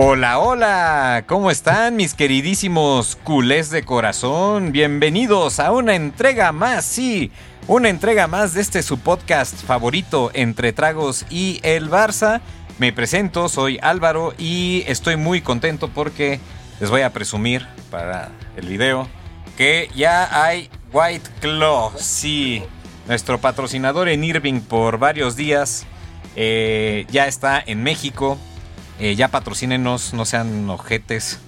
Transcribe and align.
Hola, 0.00 0.38
hola, 0.38 1.24
¿cómo 1.26 1.50
están 1.50 1.96
mis 1.96 2.14
queridísimos 2.14 3.16
culés 3.16 3.68
de 3.70 3.82
corazón? 3.82 4.70
Bienvenidos 4.70 5.58
a 5.58 5.72
una 5.72 5.96
entrega 5.96 6.52
más, 6.52 6.84
sí, 6.84 7.32
una 7.66 7.88
entrega 7.88 8.28
más 8.28 8.54
de 8.54 8.60
este 8.60 8.84
su 8.84 9.00
podcast 9.00 9.56
favorito 9.56 10.30
entre 10.34 10.72
tragos 10.72 11.26
y 11.30 11.58
el 11.64 11.90
Barça. 11.90 12.40
Me 12.78 12.92
presento, 12.92 13.48
soy 13.48 13.80
Álvaro 13.82 14.34
y 14.38 14.84
estoy 14.86 15.16
muy 15.16 15.40
contento 15.40 15.88
porque 15.88 16.38
les 16.78 16.90
voy 16.90 17.00
a 17.00 17.12
presumir 17.12 17.66
para 17.90 18.30
el 18.56 18.68
video 18.68 19.08
que 19.56 19.90
ya 19.96 20.44
hay 20.44 20.70
White 20.92 21.28
Claw, 21.40 21.90
sí, 21.96 22.62
nuestro 23.08 23.40
patrocinador 23.40 24.08
en 24.08 24.22
Irving 24.22 24.60
por 24.60 24.98
varios 24.98 25.34
días. 25.34 25.88
eh, 26.36 27.04
ya 27.10 27.26
está 27.26 27.60
en 27.66 27.82
México, 27.82 28.38
eh, 28.98 29.14
ya 29.16 29.28
patrocínenos, 29.28 30.12
no 30.14 30.24
sean 30.24 30.68
ojetes. 30.70 31.38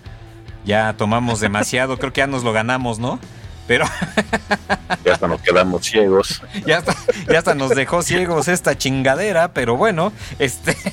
Ya 0.65 0.95
tomamos 0.97 1.41
demasiado, 1.41 1.99
creo 1.99 2.13
que 2.13 2.21
ya 2.21 2.27
nos 2.27 2.45
lo 2.45 2.53
ganamos, 2.53 2.99
¿no? 2.99 3.19
Pero 3.67 3.87
Ya 5.05 5.13
hasta 5.15 5.29
nos 5.29 5.41
quedamos 5.41 5.87
ciegos. 5.87 6.43
ya 6.67 6.79
hasta, 6.79 6.95
ya 7.31 7.39
hasta 7.39 7.55
nos 7.55 7.71
dejó 7.71 8.03
ciegos 8.03 8.49
esta 8.49 8.77
chingadera, 8.77 9.53
pero 9.55 9.77
bueno, 9.77 10.13
este. 10.39 10.77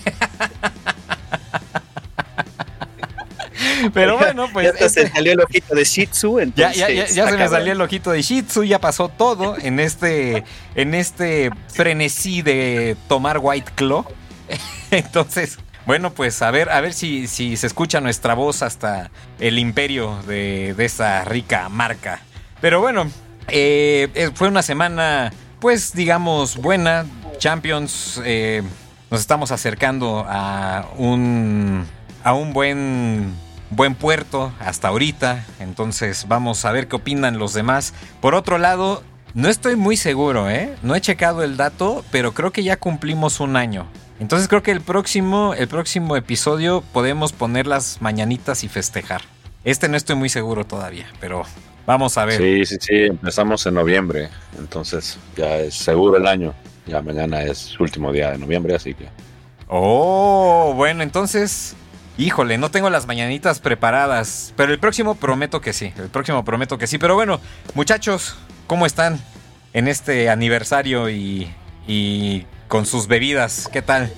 Pero 3.93 4.17
bueno, 4.17 4.47
pues. 4.51 4.65
ya 4.65 4.85
este- 4.85 5.05
se 5.05 5.09
salió 5.09 5.33
el 5.33 5.39
ojito 5.39 5.75
de 5.75 5.83
Shih 5.83 6.07
Tzu, 6.07 6.37
ya, 6.37 6.43
entonces. 6.43 6.77
ya, 6.77 6.89
ya, 6.89 7.29
se 7.29 7.37
me 7.37 7.47
salió 7.47 7.73
el 7.73 7.81
ojito 7.81 8.11
de 8.11 8.21
Shih 8.21 8.43
Tzu, 8.43 8.63
ya 8.63 8.79
pasó 8.79 9.09
todo 9.09 9.55
en 9.59 9.79
este, 9.79 10.43
en 10.75 10.93
este 10.93 11.51
frenesí 11.73 12.41
de 12.41 12.95
tomar 13.07 13.39
White 13.41 13.71
Claw. 13.75 14.05
Entonces, 14.91 15.57
bueno, 15.87 16.11
pues 16.11 16.41
a 16.41 16.51
ver, 16.51 16.69
a 16.69 16.81
ver 16.81 16.93
si, 16.93 17.27
si 17.27 17.55
se 17.55 17.65
escucha 17.65 18.01
nuestra 18.01 18.33
voz 18.33 18.61
hasta 18.61 19.09
el 19.39 19.57
imperio 19.57 20.21
de, 20.27 20.73
de 20.75 20.85
esa 20.85 21.23
rica 21.23 21.69
marca. 21.69 22.19
Pero 22.59 22.81
bueno, 22.81 23.09
eh, 23.47 24.09
eh, 24.13 24.29
fue 24.35 24.49
una 24.49 24.61
semana, 24.63 25.31
pues 25.61 25.93
digamos, 25.93 26.57
buena. 26.57 27.05
Champions, 27.37 28.19
eh, 28.25 28.63
nos 29.09 29.21
estamos 29.21 29.51
acercando 29.51 30.25
a 30.27 30.89
un, 30.97 31.85
a 32.23 32.33
un 32.33 32.51
buen, 32.51 33.33
buen 33.69 33.95
puerto 33.95 34.51
hasta 34.59 34.89
ahorita. 34.89 35.45
Entonces 35.59 36.25
vamos 36.27 36.65
a 36.65 36.71
ver 36.73 36.89
qué 36.89 36.97
opinan 36.97 37.39
los 37.39 37.53
demás. 37.53 37.93
Por 38.19 38.35
otro 38.35 38.57
lado, 38.57 39.03
no 39.35 39.47
estoy 39.47 39.77
muy 39.77 39.95
seguro, 39.95 40.49
¿eh? 40.49 40.75
No 40.81 40.95
he 40.95 41.01
checado 41.01 41.43
el 41.43 41.55
dato, 41.55 42.03
pero 42.11 42.33
creo 42.33 42.51
que 42.51 42.63
ya 42.63 42.75
cumplimos 42.75 43.39
un 43.39 43.55
año. 43.55 43.87
Entonces 44.19 44.47
creo 44.47 44.63
que 44.63 44.71
el 44.71 44.81
próximo, 44.81 45.53
el 45.53 45.67
próximo 45.67 46.15
episodio 46.15 46.83
podemos 46.93 47.33
poner 47.33 47.67
las 47.67 48.01
mañanitas 48.01 48.63
y 48.63 48.67
festejar. 48.67 49.21
Este 49.63 49.89
no 49.89 49.97
estoy 49.97 50.15
muy 50.15 50.29
seguro 50.29 50.65
todavía, 50.65 51.05
pero 51.19 51.43
vamos 51.85 52.17
a 52.17 52.25
ver. 52.25 52.37
Sí, 52.37 52.65
sí, 52.65 52.77
sí, 52.79 52.95
empezamos 53.03 53.65
en 53.65 53.75
noviembre, 53.75 54.29
entonces 54.57 55.17
ya 55.35 55.57
es 55.57 55.75
seguro 55.75 56.17
el 56.17 56.27
año. 56.27 56.53
Ya 56.85 57.01
mañana 57.01 57.43
es 57.43 57.77
último 57.79 58.13
día 58.13 58.31
de 58.31 58.37
noviembre, 58.37 58.73
así 58.73 58.93
que 58.93 59.09
Oh, 59.67 60.73
bueno, 60.75 61.03
entonces, 61.03 61.75
híjole, 62.17 62.57
no 62.57 62.71
tengo 62.71 62.89
las 62.89 63.05
mañanitas 63.05 63.59
preparadas, 63.59 64.53
pero 64.55 64.71
el 64.71 64.79
próximo 64.79 65.15
prometo 65.15 65.59
que 65.59 65.73
sí, 65.73 65.93
el 65.97 66.07
próximo 66.09 66.45
prometo 66.45 66.77
que 66.77 66.87
sí. 66.87 66.97
Pero 66.97 67.15
bueno, 67.15 67.41
muchachos, 67.73 68.37
¿cómo 68.65 68.85
están 68.85 69.19
en 69.73 69.89
este 69.89 70.29
aniversario 70.29 71.09
y, 71.09 71.49
y 71.85 72.45
con 72.67 72.85
sus 72.85 73.07
bebidas? 73.07 73.69
¿Qué 73.71 73.81
tal? 73.81 74.11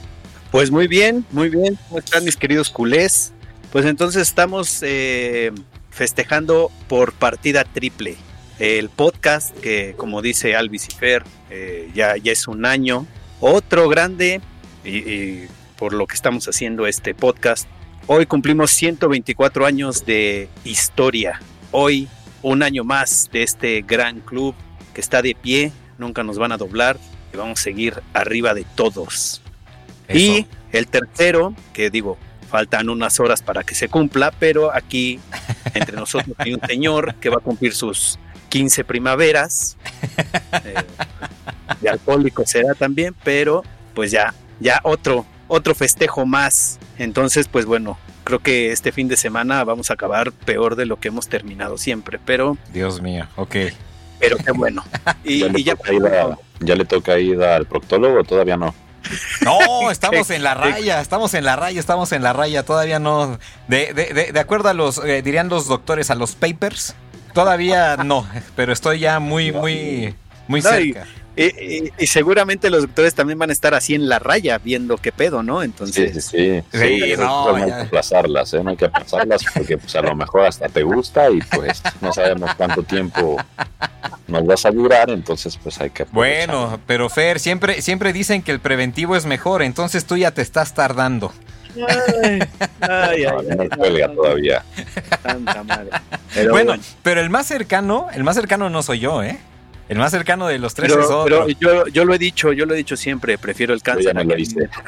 Pues 0.52 0.72
muy 0.72 0.88
bien, 0.88 1.26
muy 1.32 1.50
bien. 1.50 1.78
¿Cómo 1.88 2.00
están 2.00 2.26
mis 2.26 2.36
queridos 2.36 2.70
culés? 2.70 3.34
Pues 3.72 3.86
entonces 3.86 4.24
estamos 4.24 4.80
eh, 4.82 5.52
festejando 5.92 6.72
por 6.88 7.14
partida 7.14 7.64
triple. 7.64 8.16
El 8.58 8.90
podcast 8.90 9.58
que, 9.60 9.94
como 9.96 10.22
dice 10.22 10.56
Alvis 10.56 10.88
y 10.90 10.92
Fer, 10.92 11.24
eh, 11.50 11.90
ya, 11.94 12.16
es 12.16 12.48
un 12.48 12.66
año. 12.66 13.06
Otro 13.40 13.88
grande, 13.88 14.42
y 14.84 15.46
por 15.78 15.94
lo 15.94 16.08
que 16.08 16.16
estamos 16.16 16.48
haciendo 16.48 16.88
este 16.88 17.14
podcast. 17.14 17.68
Hoy 18.08 18.26
cumplimos 18.26 18.72
124 18.72 19.66
años 19.66 20.06
de 20.06 20.50
historia. 20.66 21.40
Hoy, 21.72 22.08
un 22.42 22.64
año 22.64 22.84
más 22.84 23.30
de 23.32 23.44
este 23.44 23.82
gran 23.82 24.20
club 24.20 24.56
que 24.94 25.00
está 25.00 25.22
de 25.22 25.36
pie. 25.36 25.72
Nunca 25.98 26.24
nos 26.24 26.38
van 26.38 26.52
a 26.52 26.58
doblar 26.58 26.98
y 27.34 27.38
vamos 27.38 27.60
a 27.60 27.64
seguir 27.64 28.02
arriba 28.14 28.54
de 28.54 28.66
todos. 28.76 29.42
Y 30.12 30.48
el 30.72 30.88
tercero, 30.88 31.54
que 31.74 31.90
digo, 31.90 32.18
faltan 32.50 32.90
unas 32.90 33.20
horas 33.20 33.42
para 33.42 33.64
que 33.64 33.76
se 33.76 33.90
cumpla, 33.90 34.32
pero 34.32 34.74
aquí 34.74 35.20
entre 35.74 35.96
nosotros 35.96 36.36
hay 36.40 36.54
un 36.54 36.62
señor 36.62 37.16
que 37.16 37.30
va 37.30 37.38
a 37.38 37.42
cumplir 37.42 37.74
sus 37.74 38.20
15 38.50 38.84
primaveras. 38.84 39.78
Eh, 40.66 40.74
de 41.80 41.90
alcohólico 41.90 42.44
será 42.46 42.74
también, 42.74 43.16
pero 43.24 43.64
pues 43.94 44.10
ya, 44.12 44.34
ya 44.60 44.82
otro, 44.84 45.26
otro 45.48 45.76
festejo 45.76 46.26
más. 46.26 46.80
Entonces, 46.98 47.48
pues 47.48 47.66
bueno, 47.66 47.98
creo 48.24 48.40
que 48.40 48.72
este 48.72 48.92
fin 48.92 49.08
de 49.08 49.16
semana 49.16 49.64
vamos 49.64 49.90
a 49.90 49.94
acabar 49.94 50.32
peor 50.32 50.76
de 50.76 50.86
lo 50.86 51.00
que 51.00 51.10
hemos 51.10 51.28
terminado 51.28 51.78
siempre, 51.78 52.20
pero, 52.26 52.58
Dios 52.74 53.02
mío, 53.02 53.28
ok. 53.36 53.56
Pero 54.20 54.38
qué 54.38 54.52
bueno. 54.52 54.84
Y, 55.24 55.40
ya, 55.40 55.48
le 55.48 55.60
y 55.60 55.64
ya 55.64 55.76
toca 55.76 55.94
ir 55.94 56.06
a- 56.06 56.38
ya 56.62 56.76
le 56.76 56.86
toca 56.86 57.18
ir 57.20 57.42
al 57.42 57.66
proctólogo, 57.66 58.24
todavía 58.24 58.58
no. 58.58 58.74
No, 59.42 59.90
estamos 59.92 60.30
en 60.30 60.44
la 60.44 60.54
raya, 60.54 61.00
estamos 61.02 61.34
en 61.34 61.46
la 61.46 61.56
raya, 61.56 61.80
estamos 61.80 62.12
en 62.12 62.22
la 62.22 62.34
raya, 62.34 62.64
todavía 62.64 63.00
no. 63.00 63.40
De, 63.68 63.94
de, 63.94 64.14
de, 64.14 64.32
de 64.34 64.40
acuerdo 64.40 64.70
a 64.70 64.74
los, 64.74 64.98
eh, 65.04 65.22
dirían 65.22 65.48
los 65.50 65.68
doctores, 65.68 66.12
a 66.12 66.16
los 66.16 66.36
papers, 66.36 66.96
todavía 67.34 67.96
no, 67.98 68.28
pero 68.56 68.74
estoy 68.74 69.00
ya 69.00 69.20
muy, 69.20 69.52
muy, 69.52 70.16
muy 70.48 70.62
No, 70.62 70.80
y- 70.80 70.94
cerca. 70.94 71.08
Y- 71.44 71.86
y- 71.88 71.94
y 71.98 72.08
seguramente 72.08 72.70
los 72.70 72.82
doctores 72.84 73.14
también 73.14 73.40
van 73.40 73.50
a 73.50 73.54
estar 73.54 73.74
así 73.74 73.96
en 73.96 74.10
la 74.10 74.20
raya 74.20 74.58
viendo 74.58 74.98
qué 74.98 75.12
pedo, 75.12 75.42
¿no? 75.44 75.60
Sí, 75.62 75.66
Entonces, 75.66 76.14
sí, 76.14 76.22
sí. 76.22 76.64
Sí, 76.72 77.02
Sí, 77.02 77.14
no, 77.18 77.50
no, 77.52 77.56
hay 77.56 77.66
que 77.66 77.72
aplazarlas, 77.74 78.54
¿eh? 78.54 78.64
No 78.64 78.72
hay 78.72 78.78
que 78.78 78.86
aplazarlas 78.86 79.42
porque 79.54 79.78
pues 79.78 79.96
a 79.96 80.02
lo 80.02 80.16
mejor 80.16 80.46
hasta 80.46 80.68
te 80.70 80.84
gusta 80.84 81.30
y 81.30 81.40
pues 81.42 81.82
no 82.02 82.12
sabemos 82.14 82.52
cuánto 82.56 82.84
tiempo 82.84 83.38
nos 84.28 84.46
vas 84.46 84.66
a 84.66 84.72
durar, 84.72 85.10
entonces 85.10 85.58
pues 85.62 85.80
hay 85.80 85.90
que 85.90 86.04
aprovechar. 86.04 86.48
Bueno, 86.48 86.80
pero 86.86 87.10
Fer, 87.10 87.40
siempre, 87.40 87.82
siempre 87.82 88.14
dicen 88.14 88.42
que 88.44 88.52
el 88.52 88.60
preventivo 88.60 89.16
es 89.16 89.26
mejor, 89.26 89.62
entonces 89.64 90.06
tú 90.06 90.18
ya 90.18 90.32
te 90.32 90.42
estás 90.42 90.74
tardando. 90.74 91.32
Ay, 91.76 92.40
ay, 92.82 93.24
ay, 93.26 93.48
no 93.56 93.62
ay, 93.64 93.70
cuelga 93.70 94.14
todavía. 94.14 94.64
Tanta 95.22 95.64
madre. 95.64 95.90
Pero 96.34 96.52
bueno, 96.52 96.72
bueno, 96.72 96.84
pero 97.04 97.22
el 97.22 97.30
más 97.30 97.46
cercano, 97.46 98.08
el 98.14 98.24
más 98.24 98.36
cercano 98.36 98.70
no 98.70 98.82
soy 98.84 99.00
yo, 99.00 99.22
¿eh? 99.24 99.38
El 99.90 99.98
más 99.98 100.12
cercano 100.12 100.48
de 100.48 100.60
los 100.60 100.74
tres 100.74 100.92
es 100.92 100.98
pero, 100.98 101.20
otro. 101.20 101.46
pero 101.48 101.60
yo, 101.60 101.88
yo 101.88 102.06
lo 102.06 102.14
he 102.14 102.18
dicho, 102.20 102.54
yo 102.54 102.66
lo 102.66 102.74
he 102.76 102.78
dicho 102.78 102.96
siempre, 102.96 103.38
prefiero 103.38 103.74
el 103.74 103.80
Yo 103.80 103.86
ya 103.86 103.94
cáncer. 103.94 104.16
me 104.16 104.24
lo 104.24 104.36
que- 104.36 104.42
hice. 104.42 104.70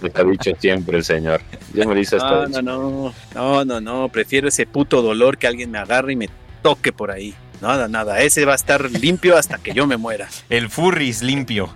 Lo 0.00 0.10
ha 0.14 0.22
dicho 0.30 0.52
siempre 0.60 0.96
el 0.98 1.04
señor. 1.04 1.40
Ya 1.74 1.84
me 1.84 1.94
dice 1.96 2.16
hasta 2.16 2.46
No, 2.46 2.62
no, 2.62 2.62
no, 2.62 3.14
no, 3.34 3.64
no, 3.64 3.80
no, 3.80 4.08
prefiero 4.10 4.46
ese 4.46 4.64
puto 4.66 5.02
dolor 5.02 5.38
que 5.38 5.48
alguien 5.48 5.70
me 5.72 5.78
agarre 5.78 6.12
y 6.12 6.16
me 6.16 6.28
toque 6.62 6.92
por 6.92 7.10
ahí. 7.10 7.34
Nada, 7.60 7.88
nada. 7.88 8.20
Ese 8.20 8.44
va 8.44 8.52
a 8.52 8.56
estar 8.56 8.88
limpio 8.90 9.36
hasta 9.36 9.58
que 9.58 9.72
yo 9.72 9.86
me 9.88 9.96
muera. 9.96 10.28
El 10.50 10.70
furris 10.70 11.22
limpio. 11.22 11.74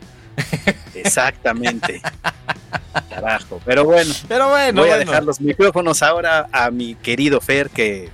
Exactamente. 0.94 2.00
Carajo. 3.11 3.61
Pero 3.65 3.85
bueno. 3.85 4.15
Pero 4.29 4.49
bueno. 4.50 4.82
Voy 4.82 4.91
a 4.91 4.99
dejar 4.99 5.25
los 5.25 5.41
micrófonos 5.41 6.03
ahora 6.05 6.47
a 6.53 6.70
mi 6.70 6.94
querido 6.94 7.41
Fer 7.41 7.70
que, 7.70 8.08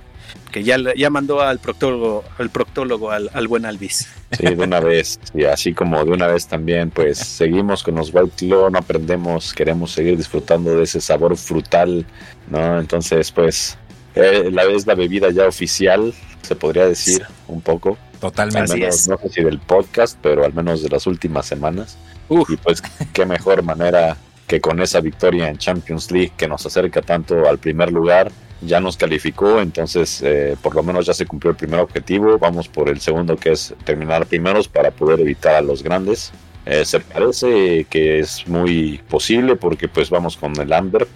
que 0.51 0.63
ya, 0.63 0.77
ya 0.95 1.09
mandó 1.09 1.41
al 1.41 1.59
proctólogo, 1.59 2.23
al 2.37 2.49
proctólogo 2.49 3.11
al, 3.11 3.29
al 3.33 3.47
buen 3.47 3.65
Alvis. 3.65 4.09
Sí, 4.31 4.45
de 4.45 4.63
una 4.63 4.79
vez. 4.79 5.19
Y 5.33 5.45
así 5.45 5.73
como 5.73 6.03
de 6.05 6.11
una 6.11 6.27
vez 6.27 6.47
también, 6.47 6.91
pues 6.91 7.17
seguimos 7.17 7.83
con 7.83 7.95
los 7.95 8.13
White 8.13 8.31
Claw, 8.37 8.69
no 8.69 8.79
aprendemos, 8.79 9.53
queremos 9.53 9.91
seguir 9.91 10.17
disfrutando 10.17 10.75
de 10.75 10.83
ese 10.83 11.01
sabor 11.01 11.35
frutal, 11.37 12.05
¿no? 12.49 12.79
Entonces, 12.79 13.31
pues, 13.31 13.77
eh, 14.15 14.49
la 14.51 14.63
es 14.63 14.85
la 14.85 14.95
bebida 14.95 15.29
ya 15.31 15.47
oficial, 15.47 16.13
se 16.41 16.55
podría 16.55 16.85
decir 16.87 17.25
un 17.47 17.61
poco. 17.61 17.97
Al 18.13 18.19
Totalmente. 18.19 18.71
Así 18.73 18.79
menos, 18.81 18.95
es. 18.95 19.07
no 19.07 19.17
sé 19.17 19.29
si 19.29 19.43
del 19.43 19.59
podcast, 19.59 20.17
pero 20.21 20.43
al 20.45 20.53
menos 20.53 20.83
de 20.83 20.89
las 20.89 21.07
últimas 21.07 21.45
semanas. 21.45 21.97
Uf, 22.27 22.49
Y 22.49 22.57
pues, 22.57 22.81
qué 23.13 23.25
mejor 23.25 23.63
manera 23.63 24.17
que 24.45 24.59
con 24.59 24.81
esa 24.81 24.99
victoria 24.99 25.47
en 25.47 25.57
Champions 25.57 26.11
League 26.11 26.33
que 26.35 26.47
nos 26.47 26.65
acerca 26.65 27.01
tanto 27.01 27.47
al 27.47 27.59
primer 27.59 27.91
lugar, 27.91 28.31
ya 28.61 28.79
nos 28.79 28.97
calificó, 28.97 29.61
entonces 29.61 30.21
eh, 30.21 30.55
por 30.61 30.75
lo 30.75 30.83
menos 30.83 31.05
ya 31.05 31.13
se 31.13 31.25
cumplió 31.25 31.51
el 31.51 31.57
primer 31.57 31.79
objetivo, 31.79 32.37
vamos 32.37 32.67
por 32.67 32.89
el 32.89 32.99
segundo 32.99 33.37
que 33.37 33.51
es 33.51 33.73
terminar 33.85 34.25
primeros 34.25 34.67
para 34.67 34.91
poder 34.91 35.19
evitar 35.21 35.55
a 35.55 35.61
los 35.61 35.83
grandes. 35.83 36.31
Eh, 36.65 36.85
se 36.85 36.99
parece 36.99 37.85
que 37.89 38.19
es 38.19 38.47
muy 38.47 38.99
posible 39.09 39.55
porque 39.55 39.87
pues 39.87 40.09
vamos 40.09 40.35
con 40.35 40.59
el 40.59 40.73
Antwerp, 40.73 41.09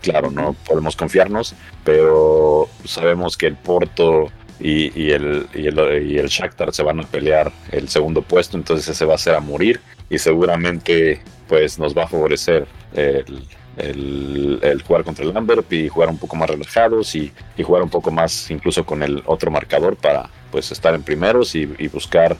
claro, 0.00 0.30
no 0.30 0.54
podemos 0.66 0.94
confiarnos, 0.94 1.54
pero 1.84 2.68
sabemos 2.84 3.36
que 3.36 3.46
el 3.46 3.56
Porto 3.56 4.28
y, 4.60 4.96
y 5.00 5.10
el, 5.12 5.46
y, 5.54 5.66
el, 5.66 6.06
y 6.06 6.18
el 6.18 6.28
Shakhtar 6.28 6.72
se 6.74 6.82
van 6.82 7.00
a 7.00 7.04
pelear 7.04 7.50
el 7.72 7.88
segundo 7.88 8.22
puesto, 8.22 8.56
entonces 8.56 8.88
ese 8.88 9.04
va 9.06 9.14
a 9.14 9.18
ser 9.18 9.34
a 9.34 9.40
morir 9.40 9.80
y 10.10 10.18
seguramente 10.18 11.22
pues 11.48 11.78
nos 11.78 11.96
va 11.96 12.04
a 12.04 12.08
favorecer 12.08 12.66
el, 12.94 13.42
el, 13.76 14.58
el 14.62 14.82
jugar 14.82 15.04
contra 15.04 15.24
el 15.24 15.36
Antwerp 15.36 15.72
y 15.72 15.88
jugar 15.88 16.08
un 16.08 16.18
poco 16.18 16.36
más 16.36 16.50
relajados 16.50 17.14
y, 17.14 17.32
y, 17.56 17.62
jugar 17.62 17.82
un 17.82 17.90
poco 17.90 18.10
más 18.10 18.50
incluso 18.50 18.84
con 18.84 19.02
el 19.02 19.22
otro 19.26 19.50
marcador 19.50 19.96
para 19.96 20.28
pues 20.50 20.70
estar 20.72 20.94
en 20.94 21.02
primeros 21.02 21.54
y, 21.54 21.72
y 21.78 21.88
buscar 21.88 22.36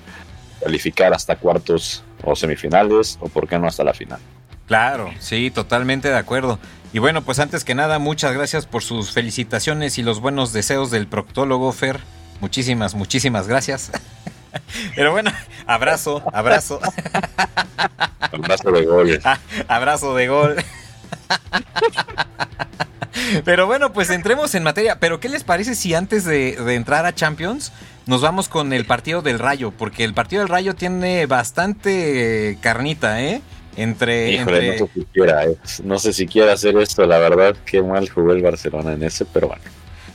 calificar 0.63 1.15
hasta 1.15 1.37
cuartos 1.37 2.05
o 2.23 2.37
semifinales 2.37 3.19
o 3.21 3.29
por 3.29 3.49
qué 3.49 3.59
no 3.59 3.67
hasta 3.67 3.85
la 3.85 3.95
final. 3.95 4.21
Claro, 4.67 5.11
sí, 5.19 5.51
totalmente 5.51 6.09
de 6.09 6.17
acuerdo. 6.17 6.59
Y 6.93 6.99
bueno, 6.99 7.23
pues 7.23 7.39
antes 7.39 7.65
que 7.65 7.75
nada, 7.75 7.99
muchas 7.99 8.33
gracias 8.33 8.67
por 8.67 8.83
sus 8.83 9.13
felicitaciones 9.13 9.99
y 9.99 10.03
los 10.03 10.21
buenos 10.21 10.53
deseos 10.53 10.91
del 10.91 11.07
proctólogo 11.07 11.73
Fer. 11.73 12.01
Muchísimas, 12.41 12.95
muchísimas 12.95 13.49
gracias. 13.49 13.91
Pero 14.97 15.13
bueno, 15.13 15.33
abrazo, 15.67 16.23
abrazo. 16.33 16.81
Abrazo 18.19 18.71
de 18.71 18.85
gol. 18.85 19.21
abrazo 19.69 20.15
de 20.15 20.29
gol. 20.29 20.57
Pero 23.45 23.67
bueno, 23.67 23.93
pues 23.93 24.11
entremos 24.11 24.55
en 24.55 24.63
materia. 24.63 24.99
Pero 24.99 25.21
¿qué 25.21 25.29
les 25.29 25.45
parece 25.45 25.75
si 25.75 25.93
antes 25.95 26.25
de, 26.25 26.57
de, 26.57 26.75
entrar 26.75 27.05
a 27.07 27.15
Champions 27.15 27.73
nos 28.07 28.23
vamos 28.23 28.49
con 28.49 28.73
el 28.73 28.87
partido 28.87 29.23
del 29.23 29.39
Rayo? 29.39 29.73
Porque 29.73 30.05
el 30.05 30.15
partido 30.15 30.43
del 30.43 30.49
Rayo 30.49 30.75
tiene 30.75 31.27
bastante 31.27 32.59
carnita, 32.61 33.23
¿eh? 33.23 33.43
Entre, 33.77 34.33
Híjole, 34.33 34.79
entre... 34.79 34.81
no 34.81 34.87
sé 34.87 34.93
si 34.95 35.05
quiera, 35.07 35.45
eh. 35.45 35.57
no 35.85 35.99
sé 35.99 36.13
si 36.13 36.27
quiera 36.27 36.53
hacer 36.53 36.77
esto, 36.77 37.07
la 37.07 37.19
verdad, 37.19 37.57
qué 37.65 37.83
mal 37.83 38.09
jugó 38.09 38.33
el 38.33 38.43
Barcelona 38.43 38.93
en 38.93 39.05
ese, 39.05 39.25
pero 39.25 39.49
bueno. 39.49 39.63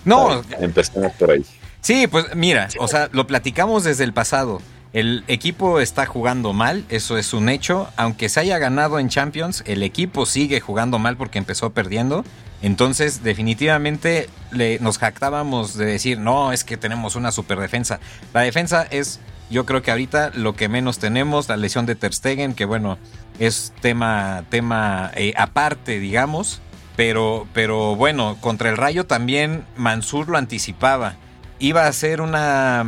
No, 0.04 0.44
empecemos 0.60 1.14
por 1.14 1.32
ahí. 1.32 1.46
Sí, 1.82 2.08
pues 2.08 2.36
mira, 2.36 2.68
o 2.80 2.88
sea, 2.88 3.10
lo 3.12 3.28
platicamos 3.28 3.84
desde 3.84 4.04
el 4.04 4.14
pasado. 4.14 4.62
El 4.96 5.26
equipo 5.28 5.82
está 5.82 6.06
jugando 6.06 6.54
mal, 6.54 6.86
eso 6.88 7.18
es 7.18 7.34
un 7.34 7.50
hecho. 7.50 7.90
Aunque 7.98 8.30
se 8.30 8.40
haya 8.40 8.58
ganado 8.60 8.98
en 8.98 9.10
Champions, 9.10 9.62
el 9.68 9.84
equipo 9.84 10.26
sigue 10.26 10.62
jugando 10.62 11.00
mal 11.00 11.18
porque 11.18 11.38
empezó 11.38 11.72
perdiendo. 11.72 12.24
Entonces, 12.62 13.22
definitivamente 13.22 14.30
le, 14.52 14.80
nos 14.80 14.98
jactábamos 14.98 15.76
de 15.76 15.86
decir, 15.86 16.18
no, 16.18 16.54
es 16.54 16.64
que 16.64 16.78
tenemos 16.78 17.18
una 17.18 17.34
super 17.34 17.60
defensa. 17.60 18.00
La 18.34 18.40
defensa 18.40 18.88
es, 18.90 19.20
yo 19.50 19.66
creo 19.66 19.82
que 19.82 19.92
ahorita 19.92 20.32
lo 20.34 20.56
que 20.56 20.70
menos 20.70 20.98
tenemos, 20.98 21.50
la 21.50 21.58
lesión 21.58 21.86
de 21.86 21.96
Ter 21.96 22.14
Stegen, 22.14 22.54
que 22.54 22.64
bueno, 22.64 22.98
es 23.38 23.74
tema, 23.82 24.46
tema 24.50 25.12
eh, 25.16 25.34
aparte, 25.36 26.00
digamos. 26.00 26.62
Pero, 26.96 27.50
pero 27.52 27.98
bueno, 27.98 28.38
contra 28.40 28.70
el 28.70 28.78
Rayo 28.78 29.06
también 29.06 29.66
Mansur 29.76 30.30
lo 30.30 30.38
anticipaba 30.38 31.18
iba 31.60 31.88
a 31.88 31.94
ser 31.94 32.22
una, 32.22 32.86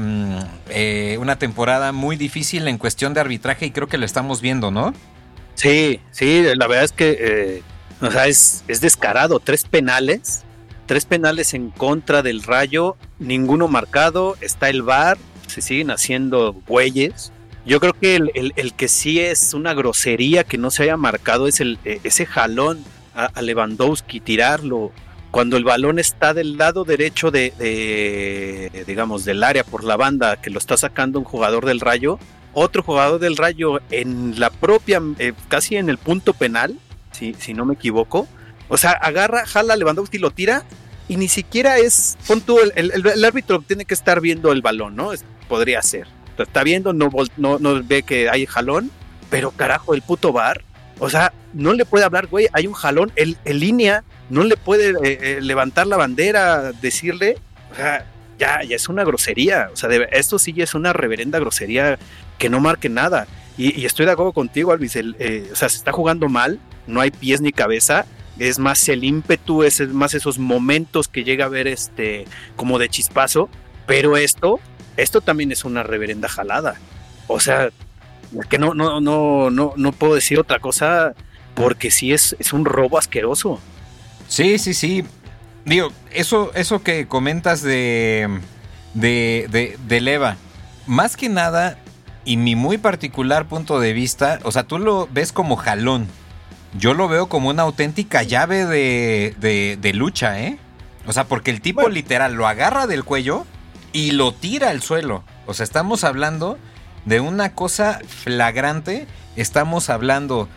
eh, 0.69 1.17
una 1.19 1.37
temporada 1.39 1.91
muy 1.91 2.15
difícil 2.15 2.67
en 2.67 2.77
cuestión 2.77 3.13
de 3.13 3.21
arbitraje 3.21 3.65
y 3.65 3.71
creo 3.71 3.87
que 3.87 3.97
lo 3.97 4.05
estamos 4.05 4.41
viendo, 4.41 4.71
¿no? 4.71 4.93
Sí, 5.55 5.99
sí, 6.11 6.43
la 6.55 6.67
verdad 6.67 6.85
es 6.85 6.91
que 6.91 7.17
eh, 7.19 7.63
es, 8.25 8.63
es, 8.67 8.81
descarado. 8.81 9.39
Tres 9.39 9.63
penales, 9.63 10.43
tres 10.85 11.05
penales 11.05 11.53
en 11.53 11.71
contra 11.71 12.21
del 12.21 12.43
Rayo, 12.43 12.95
ninguno 13.19 13.67
marcado, 13.67 14.35
está 14.41 14.69
el 14.69 14.83
VAR, 14.83 15.17
se 15.47 15.61
siguen 15.61 15.89
haciendo 15.89 16.53
bueyes. 16.53 17.31
Yo 17.65 17.79
creo 17.79 17.93
que 17.93 18.15
el, 18.15 18.31
el, 18.55 18.73
que 18.73 18.87
sí 18.87 19.19
es 19.19 19.53
una 19.53 19.73
grosería 19.73 20.43
que 20.43 20.57
no 20.57 20.71
se 20.71 20.83
haya 20.83 20.95
marcado 20.95 21.47
es 21.47 21.59
el, 21.59 21.79
ese 21.83 22.25
jalón 22.25 22.83
a 23.13 23.41
Lewandowski, 23.41 24.19
tirarlo, 24.19 24.91
cuando 25.37 25.55
el 25.55 25.63
balón 25.63 25.99
está 25.99 26.33
del 26.33 26.57
lado 26.57 26.83
derecho 26.83 27.29
de, 27.29 27.53
digamos, 28.87 29.23
del 29.23 29.43
área 29.43 29.63
por 29.63 29.83
la 29.83 29.95
banda 29.95 30.37
que 30.37 30.49
lo 30.49 30.57
está 30.57 30.77
sacando 30.77 31.19
un 31.19 31.25
jugador 31.25 31.67
del 31.67 31.79
Rayo, 31.79 32.17
otro 32.53 32.81
jugador 32.81 33.19
del 33.19 33.37
Rayo 33.37 33.79
en 33.91 34.39
la 34.39 34.49
propia, 34.49 34.99
eh, 35.19 35.33
casi 35.47 35.75
en 35.75 35.89
el 35.89 35.99
punto 35.99 36.33
penal, 36.33 36.79
si, 37.11 37.35
no 37.53 37.65
me 37.65 37.75
equivoco, 37.75 38.27
o 38.67 38.77
sea, 38.77 38.93
agarra, 38.93 39.45
jala 39.45 39.75
Lewandowski, 39.75 40.17
lo 40.17 40.31
tira 40.31 40.63
y 41.07 41.17
ni 41.17 41.27
siquiera 41.27 41.77
es, 41.77 42.17
pon 42.25 42.41
tú, 42.41 42.57
el, 42.73 43.23
árbitro 43.23 43.61
tiene 43.61 43.85
que 43.85 43.93
estar 43.93 44.21
viendo 44.21 44.51
el 44.51 44.63
balón, 44.63 44.95
¿no? 44.95 45.13
Es, 45.13 45.23
podría 45.47 45.83
ser. 45.83 46.07
Está 46.35 46.63
viendo, 46.63 46.93
no 46.93 47.11
ve 47.83 48.01
que 48.01 48.27
hay 48.27 48.47
jalón, 48.47 48.89
pero 49.29 49.51
carajo, 49.51 49.93
el 49.93 50.01
puto 50.01 50.33
bar, 50.33 50.63
o 50.97 51.11
sea, 51.11 51.31
no 51.53 51.73
le 51.73 51.85
puede 51.85 52.05
hablar, 52.05 52.25
güey, 52.25 52.47
hay 52.53 52.65
un 52.65 52.73
jalón, 52.73 53.11
el, 53.15 53.37
el 53.45 53.59
línea 53.59 54.03
no 54.29 54.43
le 54.43 54.57
puede 54.57 54.89
eh, 54.89 55.19
eh, 55.21 55.39
levantar 55.41 55.87
la 55.87 55.97
bandera, 55.97 56.71
decirle, 56.73 57.37
o 57.71 57.75
sea, 57.75 58.05
ya, 58.37 58.63
ya 58.63 58.75
es 58.75 58.89
una 58.89 59.03
grosería, 59.03 59.69
o 59.73 59.75
sea, 59.75 59.89
esto 60.11 60.37
sí 60.37 60.53
es 60.57 60.75
una 60.75 60.93
reverenda 60.93 61.39
grosería 61.39 61.97
que 62.37 62.49
no 62.49 62.59
marque 62.59 62.89
nada. 62.89 63.27
Y, 63.57 63.85
estoy 63.85 64.05
de 64.05 64.11
acuerdo 64.11 64.33
contigo, 64.33 64.71
Alvis, 64.71 64.95
eh, 64.95 65.49
o 65.51 65.55
sea, 65.55 65.69
se 65.69 65.77
está 65.77 65.91
jugando 65.91 66.29
mal, 66.29 66.59
no 66.85 67.01
hay 67.01 67.09
pies 67.09 67.41
ni 67.41 67.51
cabeza, 67.51 68.05
es 68.37 68.59
más 68.59 68.87
el 68.87 69.03
ímpetu, 69.03 69.63
es 69.63 69.79
más 69.89 70.13
esos 70.13 70.37
momentos 70.37 71.07
que 71.07 71.23
llega 71.23 71.45
a 71.45 71.49
ver 71.49 71.67
este, 71.67 72.25
como 72.55 72.77
de 72.77 72.89
chispazo, 72.89 73.49
pero 73.87 74.15
esto, 74.15 74.59
esto 74.95 75.21
también 75.21 75.51
es 75.51 75.65
una 75.65 75.81
reverenda 75.81 76.29
jalada. 76.29 76.75
O 77.25 77.39
sea, 77.39 77.69
que 78.49 78.59
no, 78.59 78.75
no, 78.75 79.01
no, 79.01 79.49
no, 79.49 79.73
no 79.75 79.91
puedo 79.91 80.13
decir 80.13 80.39
otra 80.39 80.59
cosa 80.59 81.15
porque 81.55 81.89
sí 81.89 82.13
es, 82.13 82.35
es 82.37 82.53
un 82.53 82.65
robo 82.65 82.99
asqueroso. 82.99 83.59
Sí, 84.27 84.57
sí, 84.59 84.73
sí. 84.73 85.05
Digo, 85.65 85.91
eso, 86.11 86.51
eso 86.53 86.81
que 86.81 87.07
comentas 87.07 87.61
de, 87.61 88.39
de, 88.93 89.47
de, 89.49 89.77
de 89.87 90.01
Leva, 90.01 90.37
más 90.85 91.17
que 91.17 91.29
nada, 91.29 91.77
y 92.23 92.37
mi 92.37 92.55
muy 92.55 92.77
particular 92.77 93.47
punto 93.47 93.79
de 93.79 93.93
vista, 93.93 94.39
o 94.43 94.51
sea, 94.51 94.63
tú 94.63 94.79
lo 94.79 95.07
ves 95.11 95.31
como 95.31 95.55
jalón. 95.55 96.07
Yo 96.77 96.93
lo 96.93 97.07
veo 97.07 97.27
como 97.27 97.49
una 97.49 97.63
auténtica 97.63 98.23
llave 98.23 98.65
de, 98.65 99.35
de, 99.39 99.77
de 99.79 99.93
lucha, 99.93 100.39
¿eh? 100.41 100.59
O 101.05 101.13
sea, 101.13 101.23
porque 101.23 101.51
el 101.51 101.61
tipo 101.61 101.81
bueno. 101.81 101.95
literal 101.95 102.33
lo 102.33 102.47
agarra 102.47 102.85
del 102.85 103.05
cuello 103.05 103.45
y 103.93 104.11
lo 104.11 104.33
tira 104.33 104.69
al 104.69 104.81
suelo. 104.81 105.23
O 105.45 105.53
sea, 105.53 105.63
estamos 105.63 106.03
hablando 106.03 106.57
de 107.05 107.21
una 107.21 107.53
cosa 107.53 108.01
flagrante. 108.05 109.07
Estamos 109.37 109.89
hablando, 109.89 110.49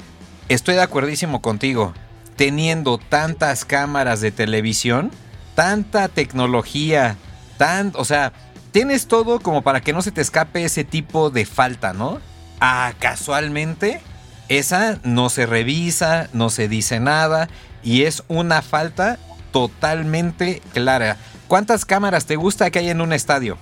estoy 0.49 0.75
de 0.75 0.83
acuerdísimo 0.83 1.41
contigo, 1.41 1.95
teniendo 2.41 2.97
tantas 2.97 3.67
cámaras 3.67 4.23
de 4.23 4.33
televisión, 4.33 5.11
tanta 5.55 6.09
tecnología, 6.09 7.19
tan, 7.59 7.93
o 7.97 8.07
sea, 8.07 8.33
tienes 8.73 9.09
todo 9.09 9.41
como 9.41 9.61
para 9.61 9.83
que 9.83 9.93
no 9.93 10.01
se 10.01 10.11
te 10.11 10.23
escape 10.23 10.65
ese 10.65 10.83
tipo 10.83 11.29
de 11.29 11.45
falta, 11.45 11.93
¿no? 11.93 12.19
Ah, 12.59 12.95
casualmente, 12.99 14.01
esa 14.49 15.01
no 15.03 15.29
se 15.29 15.45
revisa, 15.45 16.31
no 16.33 16.49
se 16.49 16.67
dice 16.67 16.99
nada 16.99 17.51
y 17.83 18.05
es 18.05 18.23
una 18.27 18.63
falta 18.63 19.19
totalmente 19.53 20.63
clara. 20.73 21.19
¿Cuántas 21.47 21.85
cámaras 21.85 22.25
te 22.25 22.37
gusta 22.37 22.71
que 22.71 22.79
hay 22.79 22.89
en 22.89 23.03
un 23.03 23.13
estadio? 23.13 23.59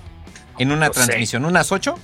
En 0.57 0.71
una 0.71 0.85
no 0.87 0.93
transmisión, 0.93 1.41
sé. 1.41 1.47
¿unas 1.49 1.73
ocho? 1.73 1.95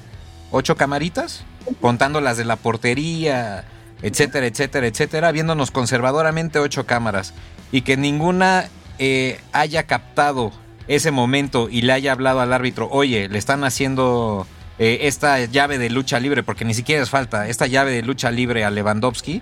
¿Ocho 0.52 0.76
camaritas? 0.76 1.46
Contando 1.80 2.20
las 2.20 2.36
de 2.36 2.44
la 2.44 2.58
portería, 2.58 3.64
etcétera, 4.02 4.48
etcétera, 4.48 4.88
etcétera, 4.88 5.32
viéndonos 5.32 5.72
conservadoramente 5.72 6.60
ocho 6.60 6.86
cámaras 6.86 7.34
y 7.72 7.82
que 7.82 7.98
ninguna 7.98 8.70
eh, 9.00 9.40
haya 9.52 9.84
captado 9.84 10.52
ese 10.88 11.12
momento 11.12 11.68
y 11.70 11.82
le 11.82 11.94
haya 11.94 12.12
hablado 12.12 12.42
al 12.42 12.54
árbitro, 12.54 12.88
oye, 12.92 13.28
le 13.28 13.38
están 13.38 13.64
haciendo 13.64 14.48
eh, 14.78 15.00
esta 15.04 15.44
llave 15.46 15.78
de 15.78 15.90
lucha 15.90 16.20
libre, 16.20 16.44
porque 16.44 16.66
ni 16.66 16.74
siquiera 16.74 17.02
es 17.02 17.10
falta, 17.10 17.48
esta 17.48 17.68
llave 17.68 17.92
de 17.92 18.04
lucha 18.04 18.32
libre 18.32 18.64
a 18.64 18.72
Lewandowski, 18.72 19.42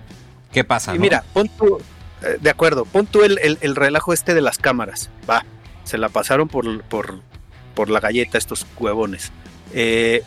¿qué 0.52 0.64
pasa? 0.64 0.96
Y 0.96 1.00
mira, 1.00 1.24
pon 1.34 1.50
tú, 1.50 1.80
eh, 2.22 2.38
de 2.40 2.50
acuerdo, 2.50 2.86
pon 2.86 3.06
tú 3.08 3.24
el, 3.24 3.40
el, 3.40 3.76
relajo 3.76 4.14
este 4.14 4.34
de 4.34 4.42
las 4.42 4.58
cámaras, 4.58 5.10
va, 5.30 5.46
se 5.84 5.98
la 5.98 6.10
pasaron 6.10 6.48
por, 6.48 6.84
por, 6.84 7.20
por 7.74 7.90
la 7.90 8.00
galleta 8.00 8.38
estos 8.38 8.66
huevones. 8.78 9.32
Eh, 9.74 10.24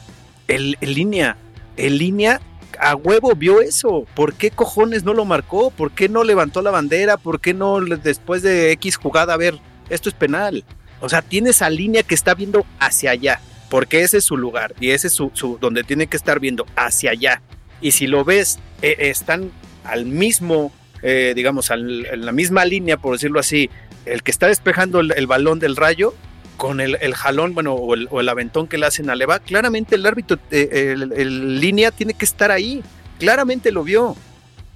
el, 0.48 0.76
el 0.80 0.94
línea, 0.94 1.36
el 1.76 1.98
línea 1.98 2.40
a 2.80 2.94
huevo 2.94 3.34
vio 3.34 3.60
eso. 3.60 4.06
¿Por 4.14 4.34
qué 4.34 4.50
cojones 4.50 5.04
no 5.04 5.14
lo 5.14 5.24
marcó? 5.24 5.70
¿Por 5.70 5.92
qué 5.92 6.08
no 6.08 6.24
levantó 6.24 6.62
la 6.62 6.70
bandera? 6.70 7.16
¿Por 7.16 7.40
qué 7.40 7.54
no 7.54 7.80
después 7.80 8.42
de 8.42 8.72
X 8.72 8.96
jugada, 8.96 9.34
a 9.34 9.36
ver, 9.36 9.58
esto 9.88 10.08
es 10.08 10.14
penal? 10.14 10.64
O 11.00 11.08
sea, 11.08 11.22
tiene 11.22 11.50
esa 11.50 11.68
línea 11.70 12.02
que 12.02 12.14
está 12.14 12.34
viendo 12.34 12.64
hacia 12.78 13.10
allá, 13.10 13.40
porque 13.68 14.02
ese 14.02 14.18
es 14.18 14.24
su 14.24 14.36
lugar 14.36 14.74
y 14.80 14.90
ese 14.90 15.08
es 15.08 15.12
su, 15.12 15.58
donde 15.60 15.84
tiene 15.84 16.06
que 16.06 16.16
estar 16.16 16.40
viendo 16.40 16.66
hacia 16.76 17.10
allá. 17.10 17.42
Y 17.80 17.92
si 17.92 18.06
lo 18.06 18.24
ves, 18.24 18.58
eh, 18.82 18.96
están 18.98 19.50
al 19.84 20.06
mismo, 20.06 20.72
eh, 21.02 21.32
digamos, 21.36 21.70
en 21.70 22.24
la 22.24 22.32
misma 22.32 22.64
línea, 22.64 22.96
por 22.96 23.12
decirlo 23.12 23.38
así, 23.38 23.68
el 24.06 24.22
que 24.22 24.30
está 24.30 24.46
despejando 24.46 25.00
el, 25.00 25.26
balón 25.26 25.58
del 25.58 25.76
rayo 25.76 26.14
con 26.56 26.80
el, 26.80 27.14
jalón, 27.14 27.54
bueno, 27.54 27.74
o 27.74 28.20
el, 28.20 28.28
aventón 28.28 28.66
que 28.66 28.78
le 28.78 28.86
hacen 28.86 29.10
a 29.10 29.14
Leva, 29.14 29.38
claramente 29.38 29.94
el 29.94 30.06
árbitro, 30.06 30.38
eh, 30.50 30.94
el, 30.94 31.60
línea 31.60 31.90
tiene 31.90 32.14
que 32.14 32.24
estar 32.24 32.50
ahí. 32.50 32.82
Claramente 33.18 33.72
lo 33.72 33.84
vio. 33.84 34.16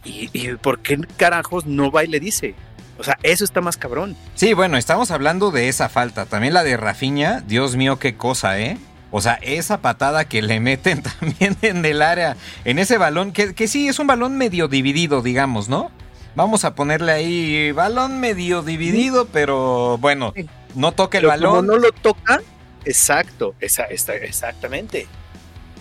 ¿Y, 0.05 0.31
y 0.33 0.55
por 0.55 0.81
qué 0.81 0.99
carajos 1.17 1.67
no 1.67 1.91
va 1.91 2.05
y 2.05 2.09
le 2.09 2.21
dice? 2.21 2.55
O 2.99 3.05
sea, 3.05 3.19
eso 3.23 3.45
está 3.45 3.61
más 3.61 3.77
cabrón. 3.77 4.17
Sí, 4.35 4.53
bueno, 4.53 4.77
estamos 4.77 5.11
hablando 5.11 5.51
de 5.51 5.69
esa 5.69 5.89
falta. 5.89 6.27
También 6.27 6.55
la 6.55 6.63
de 6.63 6.77
Rafiña, 6.77 7.41
Dios 7.41 7.77
mío, 7.77 7.99
qué 7.99 8.17
cosa, 8.17 8.61
¿eh? 8.61 8.79
O 9.11 9.21
sea, 9.21 9.39
esa 9.43 9.81
patada 9.81 10.27
que 10.27 10.43
le 10.43 10.61
meten 10.61 11.03
también 11.21 11.57
en 11.63 11.85
el 11.85 12.03
área, 12.03 12.37
en 12.65 12.79
ese 12.79 12.99
balón, 12.99 13.33
que, 13.33 13.55
que 13.55 13.69
sí 13.69 13.89
es 13.89 13.99
un 13.99 14.07
balón 14.07 14.37
medio 14.37 14.69
dividido, 14.69 15.23
digamos, 15.23 15.69
¿no? 15.69 15.91
Vamos 16.37 16.65
a 16.65 16.75
ponerle 16.75 17.13
ahí 17.13 17.73
balón 17.73 18.21
medio 18.21 18.63
dividido, 18.63 19.27
pero 19.27 19.99
bueno, 19.99 20.33
no 20.75 20.93
toca 20.93 21.19
el 21.19 21.27
balón. 21.27 21.57
Como 21.57 21.63
no 21.63 21.79
lo 21.79 21.93
toca, 21.93 22.41
exacto, 22.85 23.55
esa, 23.61 23.85
exactamente. 23.85 25.07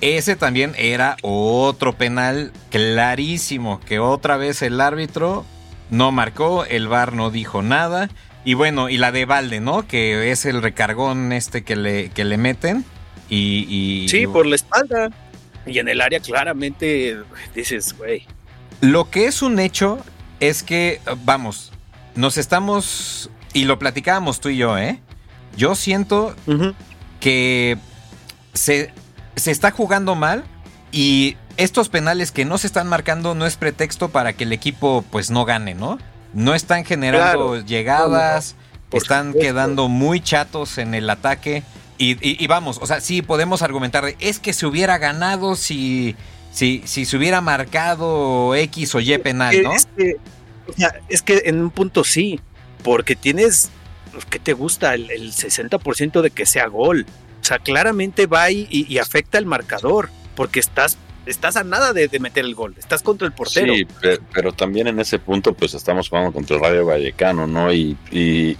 Ese 0.01 0.35
también 0.35 0.73
era 0.77 1.17
otro 1.21 1.93
penal 1.97 2.53
clarísimo, 2.69 3.79
que 3.81 3.99
otra 3.99 4.37
vez 4.37 4.61
el 4.61 4.79
árbitro 4.79 5.45
no 5.89 6.11
marcó, 6.11 6.65
el 6.65 6.87
VAR 6.87 7.13
no 7.13 7.31
dijo 7.31 7.61
nada. 7.61 8.09
Y 8.45 8.53
bueno, 8.53 8.89
y 8.89 8.97
la 8.97 9.11
de 9.11 9.25
Valde, 9.25 9.59
¿no? 9.59 9.85
Que 9.85 10.31
es 10.31 10.45
el 10.45 10.61
recargón 10.61 11.33
este 11.33 11.63
que 11.63 11.75
le, 11.75 12.09
que 12.09 12.23
le 12.23 12.37
meten. 12.37 12.85
Y, 13.29 14.07
sí, 14.09 14.25
por 14.25 14.45
la 14.45 14.55
espalda. 14.55 15.09
Y 15.65 15.79
en 15.79 15.87
el 15.87 16.01
área 16.01 16.19
claramente 16.19 17.17
dices, 17.53 17.95
güey. 17.97 18.25
Lo 18.81 19.09
que 19.09 19.27
es 19.27 19.41
un 19.41 19.59
hecho 19.59 19.99
es 20.39 20.63
que, 20.63 21.01
vamos, 21.25 21.71
nos 22.15 22.37
estamos... 22.37 23.29
Y 23.53 23.65
lo 23.65 23.79
platicábamos 23.79 24.39
tú 24.39 24.49
y 24.49 24.57
yo, 24.57 24.77
¿eh? 24.77 24.99
Yo 25.57 25.75
siento 25.75 26.35
que 27.19 27.77
se, 28.53 28.93
se 29.35 29.51
está 29.51 29.71
jugando 29.71 30.15
mal 30.15 30.43
y 30.91 31.37
estos 31.57 31.89
penales 31.89 32.31
que 32.31 32.45
no 32.45 32.57
se 32.57 32.67
están 32.67 32.87
marcando 32.87 33.35
no 33.35 33.45
es 33.45 33.57
pretexto 33.57 34.09
para 34.09 34.33
que 34.33 34.45
el 34.45 34.53
equipo 34.53 35.03
pues 35.11 35.29
no 35.29 35.45
gane, 35.45 35.75
¿no? 35.75 35.97
No 36.33 36.55
están 36.55 36.85
generando 36.85 37.59
llegadas, 37.59 38.55
están 38.91 39.33
quedando 39.33 39.89
muy 39.89 40.21
chatos 40.21 40.77
en 40.77 40.93
el 40.93 41.09
ataque. 41.09 41.63
Y, 41.97 42.47
vamos, 42.47 42.79
o 42.81 42.87
sea, 42.87 43.01
sí 43.01 43.21
podemos 43.21 43.61
argumentar, 43.61 44.05
es 44.19 44.39
que 44.39 44.53
se 44.53 44.65
hubiera 44.65 44.97
ganado 44.99 45.55
si, 45.57 46.15
si, 46.53 46.81
si 46.85 47.03
se 47.03 47.17
hubiera 47.17 47.41
marcado 47.41 48.55
X 48.55 48.95
o 48.95 49.01
Y 49.01 49.17
penal, 49.17 49.61
¿no? 49.61 49.73
Es 49.73 49.85
que, 49.97 50.15
o 50.65 50.73
sea, 50.77 50.93
es 51.09 51.21
que 51.21 51.41
en 51.45 51.61
un 51.61 51.71
punto 51.71 52.05
sí, 52.05 52.39
porque 52.83 53.15
tienes, 53.15 53.69
¿qué 54.29 54.39
te 54.39 54.53
gusta? 54.53 54.93
El, 54.93 55.09
60% 55.09 56.21
de 56.21 56.31
que 56.31 56.45
sea 56.45 56.67
gol. 56.67 57.05
O 57.41 57.43
sea, 57.43 57.59
claramente 57.59 58.25
va 58.27 58.51
y 58.51 58.97
afecta 58.97 59.37
el 59.37 59.45
marcador, 59.45 60.09
porque 60.35 60.59
estás 60.59 60.97
estás 61.29 61.55
a 61.55 61.63
nada 61.63 61.93
de, 61.93 62.09
meter 62.19 62.45
el 62.45 62.55
gol, 62.55 62.75
estás 62.77 63.03
contra 63.03 63.27
el 63.27 63.33
portero. 63.33 63.73
Sí, 63.73 63.87
pero, 64.33 64.51
también 64.53 64.87
en 64.87 64.99
ese 64.99 65.19
punto 65.19 65.53
pues 65.53 65.73
estamos 65.73 66.09
jugando 66.09 66.31
contra 66.31 66.57
el 66.57 66.61
Rayo 66.61 66.85
Vallecano, 66.85 67.47
¿no? 67.47 67.71
Y, 67.71 67.97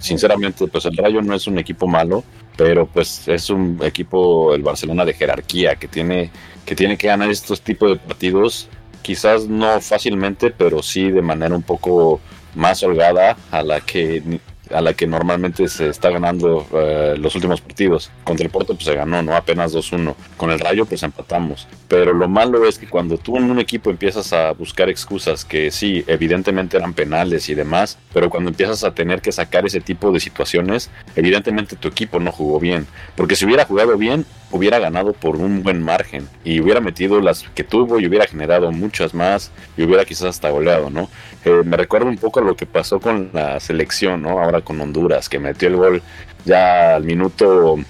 sinceramente 0.00 0.66
pues 0.66 0.84
el 0.86 0.96
Rayo 0.96 1.20
no 1.22 1.34
es 1.34 1.46
un 1.46 1.58
equipo 1.58 1.86
malo, 1.86 2.24
pero 2.56 2.86
pues 2.86 3.26
es 3.28 3.50
un 3.50 3.78
equipo, 3.82 4.54
el 4.54 4.62
Barcelona 4.62 5.04
de 5.04 5.14
jerarquía, 5.14 5.76
que 5.76 5.88
tiene 5.88 6.30
que, 6.64 6.74
tiene 6.74 6.96
que 6.96 7.08
ganar 7.08 7.30
estos 7.30 7.62
tipos 7.62 7.90
de 7.90 7.96
partidos, 7.96 8.68
quizás 9.02 9.46
no 9.48 9.80
fácilmente, 9.80 10.50
pero 10.50 10.82
sí 10.82 11.10
de 11.10 11.22
manera 11.22 11.54
un 11.54 11.62
poco 11.62 12.20
más 12.54 12.82
holgada 12.82 13.36
a 13.50 13.62
la 13.62 13.80
que 13.80 14.40
a 14.72 14.80
la 14.80 14.94
que 14.94 15.06
normalmente 15.06 15.66
se 15.68 15.88
está 15.88 16.10
ganando 16.10 16.66
eh, 16.72 17.14
los 17.18 17.34
últimos 17.34 17.60
partidos. 17.60 18.10
Contra 18.24 18.44
el 18.44 18.52
Porto 18.52 18.74
pues 18.74 18.84
se 18.84 18.94
ganó, 18.94 19.22
¿no? 19.22 19.34
Apenas 19.34 19.74
2-1. 19.74 20.14
Con 20.36 20.50
el 20.50 20.60
Rayo 20.60 20.86
pues 20.86 21.02
empatamos. 21.02 21.66
Pero 21.90 22.14
lo 22.14 22.28
malo 22.28 22.68
es 22.68 22.78
que 22.78 22.86
cuando 22.86 23.18
tú 23.18 23.36
en 23.36 23.50
un 23.50 23.58
equipo 23.58 23.90
empiezas 23.90 24.32
a 24.32 24.52
buscar 24.52 24.88
excusas 24.88 25.44
que 25.44 25.72
sí, 25.72 26.04
evidentemente 26.06 26.76
eran 26.76 26.94
penales 26.94 27.48
y 27.48 27.56
demás, 27.56 27.98
pero 28.14 28.30
cuando 28.30 28.50
empiezas 28.50 28.84
a 28.84 28.94
tener 28.94 29.20
que 29.20 29.32
sacar 29.32 29.66
ese 29.66 29.80
tipo 29.80 30.12
de 30.12 30.20
situaciones, 30.20 30.88
evidentemente 31.16 31.74
tu 31.74 31.88
equipo 31.88 32.20
no 32.20 32.30
jugó 32.30 32.60
bien. 32.60 32.86
Porque 33.16 33.34
si 33.34 33.44
hubiera 33.44 33.64
jugado 33.64 33.98
bien, 33.98 34.24
hubiera 34.52 34.78
ganado 34.78 35.14
por 35.14 35.34
un 35.34 35.64
buen 35.64 35.82
margen 35.82 36.28
y 36.44 36.60
hubiera 36.60 36.80
metido 36.80 37.20
las 37.20 37.42
que 37.56 37.64
tuvo 37.64 37.98
y 37.98 38.06
hubiera 38.06 38.28
generado 38.28 38.70
muchas 38.70 39.12
más 39.12 39.50
y 39.76 39.82
hubiera 39.82 40.04
quizás 40.04 40.28
hasta 40.28 40.48
goleado, 40.48 40.90
¿no? 40.90 41.10
Eh, 41.44 41.62
me 41.64 41.76
recuerda 41.76 42.06
un 42.06 42.18
poco 42.18 42.38
a 42.38 42.44
lo 42.44 42.54
que 42.54 42.66
pasó 42.66 43.00
con 43.00 43.30
la 43.32 43.58
selección, 43.58 44.22
¿no? 44.22 44.38
Ahora 44.38 44.60
con 44.60 44.80
Honduras, 44.80 45.28
que 45.28 45.40
metió 45.40 45.66
el 45.66 45.74
gol 45.74 46.02
ya 46.44 46.94
al 46.94 47.02
minuto 47.02 47.80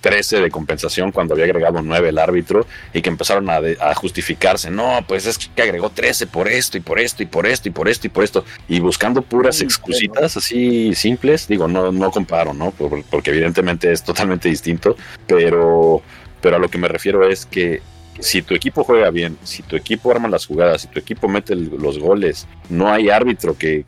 13 0.00 0.36
eh, 0.36 0.40
de 0.40 0.50
compensación 0.50 1.12
cuando 1.12 1.34
había 1.34 1.46
agregado 1.46 1.82
9 1.82 2.08
el 2.08 2.18
árbitro 2.18 2.66
y 2.92 3.02
que 3.02 3.08
empezaron 3.08 3.48
a, 3.50 3.94
justificarse. 3.94 4.70
No, 4.70 5.04
pues 5.06 5.26
es 5.26 5.38
que 5.38 5.62
agregó 5.62 5.90
13 5.90 6.26
por 6.26 6.48
esto 6.48 6.76
y 6.76 6.80
por 6.80 6.98
esto 6.98 7.22
y 7.22 7.26
por 7.26 7.46
esto 7.46 7.68
y 7.68 7.72
por 7.72 7.88
esto 7.88 8.06
y 8.06 8.10
por 8.10 8.24
esto. 8.24 8.44
Y 8.68 8.80
buscando 8.80 9.22
puras 9.22 9.60
excusitas 9.60 10.36
así 10.36 10.94
simples. 10.94 11.48
Digo, 11.48 11.68
no, 11.68 11.92
no 11.92 12.10
comparo, 12.10 12.54
¿no? 12.54 12.72
porque 12.72 13.30
evidentemente 13.30 13.92
es 13.92 14.02
totalmente 14.02 14.48
distinto. 14.48 14.96
Pero, 15.26 16.02
pero 16.40 16.56
a 16.56 16.58
lo 16.58 16.68
que 16.68 16.78
me 16.78 16.88
refiero 16.88 17.28
es 17.28 17.46
que 17.46 17.82
si 18.18 18.42
tu 18.42 18.54
equipo 18.54 18.84
juega 18.84 19.10
bien, 19.10 19.38
si 19.42 19.62
tu 19.62 19.76
equipo 19.76 20.10
arma 20.10 20.28
las 20.28 20.46
jugadas, 20.46 20.82
si 20.82 20.88
tu 20.88 20.98
equipo 20.98 21.28
mete 21.28 21.54
los 21.54 21.98
goles, 21.98 22.46
no 22.68 22.90
hay 22.90 23.10
árbitro 23.10 23.56
que, 23.56 23.84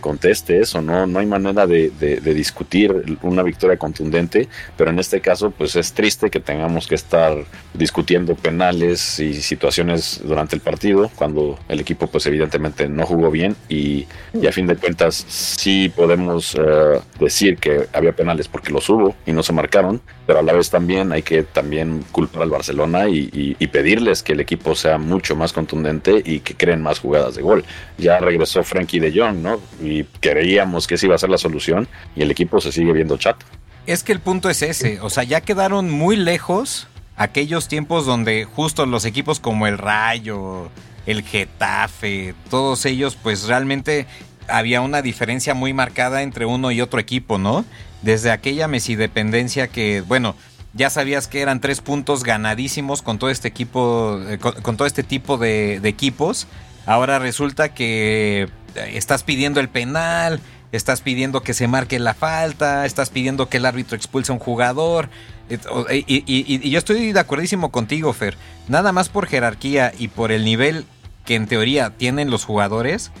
conteste 0.00 0.60
eso, 0.60 0.82
no, 0.82 1.06
no 1.06 1.18
hay 1.18 1.26
manera 1.26 1.66
de, 1.66 1.90
discutir 2.36 3.18
una 3.22 3.42
victoria 3.42 3.76
contundente, 3.76 4.48
pero 4.76 4.90
en 4.90 4.98
este 4.98 5.20
caso 5.20 5.50
pues 5.50 5.76
es 5.76 5.92
triste 5.92 6.30
que 6.30 6.40
tengamos 6.40 6.86
que 6.86 6.94
estar 6.94 7.36
discutiendo 7.74 8.34
penales 8.34 9.18
y 9.18 9.34
situaciones 9.34 10.20
durante 10.24 10.54
el 10.54 10.60
partido 10.60 11.10
cuando 11.14 11.58
el 11.68 11.80
equipo 11.80 12.06
pues 12.06 12.26
evidentemente 12.26 12.88
no 12.88 13.06
jugó 13.06 13.30
bien 13.30 13.56
y, 13.68 14.06
a 14.46 14.52
fin 14.52 14.66
de 14.66 14.76
cuentas 14.76 15.24
sí 15.26 15.92
podemos 15.94 16.54
eh, 16.54 17.00
decir 17.18 17.58
que 17.58 17.88
había 17.92 18.12
penales 18.12 18.48
porque 18.48 18.72
los 18.72 18.88
hubo 18.88 19.14
y 19.26 19.32
no 19.32 19.42
se 19.42 19.52
marcaron, 19.52 20.00
pero 20.26 20.38
a 20.38 20.42
la 20.42 20.52
vez 20.52 20.70
también 20.70 21.12
hay 21.12 21.22
que 21.22 21.42
también 21.42 22.04
culpar 22.12 22.42
al 22.42 22.50
Barcelona 22.50 23.08
y, 23.08 23.55
pedirles 23.68 24.22
que 24.22 24.32
el 24.32 24.40
equipo 24.40 24.74
sea 24.74 24.98
mucho 24.98 25.34
más 25.36 25.52
contundente 25.52 26.22
y 26.24 26.40
que 26.40 26.54
creen 26.54 26.82
más 26.82 26.98
jugadas 26.98 27.34
de 27.34 27.42
gol. 27.42 27.64
Ya 27.98 28.18
regresó 28.18 28.62
Frankie 28.62 29.00
de 29.00 29.18
Jong, 29.18 29.36
¿no? 29.38 29.60
Y 29.82 30.04
creíamos 30.20 30.86
que 30.86 30.96
esa 30.96 31.06
iba 31.06 31.14
a 31.14 31.18
ser 31.18 31.30
la 31.30 31.38
solución 31.38 31.88
y 32.14 32.22
el 32.22 32.30
equipo 32.30 32.60
se 32.60 32.72
sigue 32.72 32.92
viendo 32.92 33.16
chato. 33.16 33.46
Es 33.86 34.02
que 34.02 34.12
el 34.12 34.20
punto 34.20 34.50
es 34.50 34.62
ese, 34.62 35.00
o 35.00 35.10
sea, 35.10 35.22
ya 35.24 35.40
quedaron 35.40 35.90
muy 35.90 36.16
lejos 36.16 36.88
aquellos 37.16 37.68
tiempos 37.68 38.04
donde 38.04 38.44
justo 38.44 38.84
los 38.84 39.04
equipos 39.04 39.40
como 39.40 39.66
el 39.66 39.78
Rayo, 39.78 40.70
el 41.06 41.22
Getafe, 41.22 42.34
todos 42.50 42.84
ellos, 42.84 43.16
pues 43.20 43.44
realmente 43.44 44.06
había 44.48 44.80
una 44.80 45.02
diferencia 45.02 45.54
muy 45.54 45.72
marcada 45.72 46.22
entre 46.22 46.46
uno 46.46 46.70
y 46.70 46.80
otro 46.80 47.00
equipo, 47.00 47.38
¿no? 47.38 47.64
Desde 48.02 48.30
aquella 48.30 48.68
mesidependencia 48.68 49.68
que, 49.68 50.02
bueno, 50.02 50.36
ya 50.76 50.90
sabías 50.90 51.26
que 51.26 51.40
eran 51.40 51.60
tres 51.60 51.80
puntos 51.80 52.22
ganadísimos 52.22 53.02
con 53.02 53.18
todo 53.18 53.30
este 53.30 53.48
equipo, 53.48 54.20
eh, 54.28 54.38
con, 54.38 54.76
todo 54.76 54.86
este 54.86 55.02
tipo 55.02 55.38
de, 55.38 55.76
equipos. 55.84 56.46
Ahora 56.84 57.18
resulta 57.18 57.70
que 57.70 58.48
eh, 58.74 58.90
estás 58.94 59.22
pidiendo 59.22 59.58
el 59.60 59.68
penal, 59.68 60.40
estás 60.72 61.00
pidiendo 61.00 61.42
que 61.42 61.54
se 61.54 61.66
marque 61.66 61.98
la 61.98 62.14
falta, 62.14 62.84
estás 62.84 63.10
pidiendo 63.10 63.48
que 63.48 63.56
el 63.56 63.64
árbitro 63.64 63.96
expulse 63.96 64.30
a 64.30 64.34
un 64.34 64.38
jugador. 64.38 65.08
Y, 65.48 66.04
y, 66.06 66.70
yo 66.70 66.78
estoy 66.78 67.12
de 67.12 67.20
acuerdísimo 67.20 67.70
contigo, 67.70 68.12
Fer. 68.12 68.36
Nada 68.68 68.92
más 68.92 69.08
por 69.08 69.26
jerarquía 69.26 69.92
y 69.96 70.08
por 70.08 70.30
el 70.30 70.44
nivel 70.44 70.84
que 71.24 71.36
en 71.36 71.46
teoría 71.46 71.90
tienen 71.90 72.30
los 72.30 72.44
jugadores. 72.44 73.12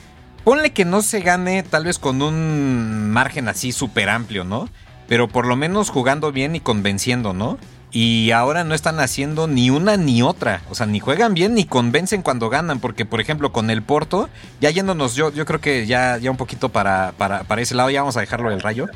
Ponle 0.44 0.72
que 0.72 0.84
no 0.84 1.02
se 1.02 1.20
gane 1.20 1.62
tal 1.62 1.84
vez 1.84 1.98
con 1.98 2.22
un 2.22 3.10
margen 3.10 3.48
así 3.48 3.72
súper 3.72 4.08
amplio, 4.10 4.44
¿no? 4.44 4.68
Pero 5.08 5.28
por 5.28 5.46
lo 5.46 5.56
menos 5.56 5.90
jugando 5.90 6.32
bien 6.32 6.56
y 6.56 6.60
convenciendo, 6.60 7.32
¿no? 7.32 7.58
Y 7.92 8.30
ahora 8.32 8.64
no 8.64 8.74
están 8.74 9.00
haciendo 9.00 9.46
ni 9.46 9.70
una 9.70 9.96
ni 9.96 10.20
otra. 10.20 10.60
O 10.68 10.74
sea, 10.74 10.86
ni 10.86 11.00
juegan 11.00 11.34
bien 11.34 11.54
ni 11.54 11.64
convencen 11.64 12.22
cuando 12.22 12.50
ganan. 12.50 12.78
Porque, 12.80 13.06
por 13.06 13.20
ejemplo, 13.20 13.52
con 13.52 13.70
el 13.70 13.82
Porto, 13.82 14.28
ya 14.60 14.70
yéndonos, 14.70 15.14
yo, 15.14 15.32
yo 15.32 15.46
creo 15.46 15.60
que 15.60 15.86
ya, 15.86 16.18
ya 16.18 16.30
un 16.30 16.36
poquito 16.36 16.68
para, 16.68 17.14
para, 17.16 17.44
para 17.44 17.62
ese 17.62 17.74
lado, 17.74 17.88
ya 17.88 18.02
vamos 18.02 18.16
a 18.16 18.20
dejarlo 18.20 18.50
del 18.50 18.60
rayo. 18.60 18.86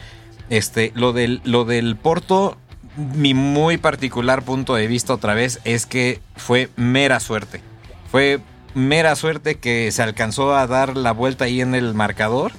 Este, 0.50 0.92
lo 0.94 1.12
del, 1.12 1.40
lo 1.44 1.64
del 1.64 1.96
Porto, 1.96 2.58
mi 2.96 3.32
muy 3.32 3.78
particular 3.78 4.42
punto 4.42 4.74
de 4.74 4.86
vista 4.86 5.14
otra 5.14 5.32
vez 5.32 5.60
es 5.64 5.86
que 5.86 6.20
fue 6.36 6.68
mera 6.76 7.20
suerte. 7.20 7.62
Fue 8.10 8.40
mera 8.74 9.16
suerte 9.16 9.54
que 9.54 9.90
se 9.92 10.02
alcanzó 10.02 10.54
a 10.54 10.66
dar 10.66 10.96
la 10.96 11.12
vuelta 11.12 11.46
ahí 11.46 11.60
en 11.60 11.74
el 11.74 11.94
marcador 11.94 12.52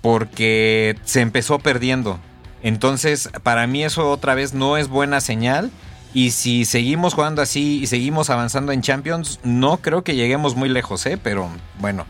porque 0.00 0.96
se 1.04 1.20
empezó 1.20 1.58
perdiendo. 1.58 2.18
Entonces, 2.64 3.28
para 3.42 3.66
mí 3.66 3.84
eso 3.84 4.10
otra 4.10 4.34
vez 4.34 4.54
no 4.54 4.78
es 4.78 4.88
buena 4.88 5.20
señal. 5.20 5.70
Y 6.14 6.30
si 6.30 6.64
seguimos 6.64 7.12
jugando 7.12 7.42
así 7.42 7.80
y 7.82 7.86
seguimos 7.88 8.30
avanzando 8.30 8.72
en 8.72 8.80
Champions, 8.80 9.38
no 9.44 9.76
creo 9.78 10.02
que 10.02 10.16
lleguemos 10.16 10.56
muy 10.56 10.70
lejos, 10.70 11.04
¿eh? 11.04 11.18
Pero 11.22 11.50
bueno, 11.78 12.06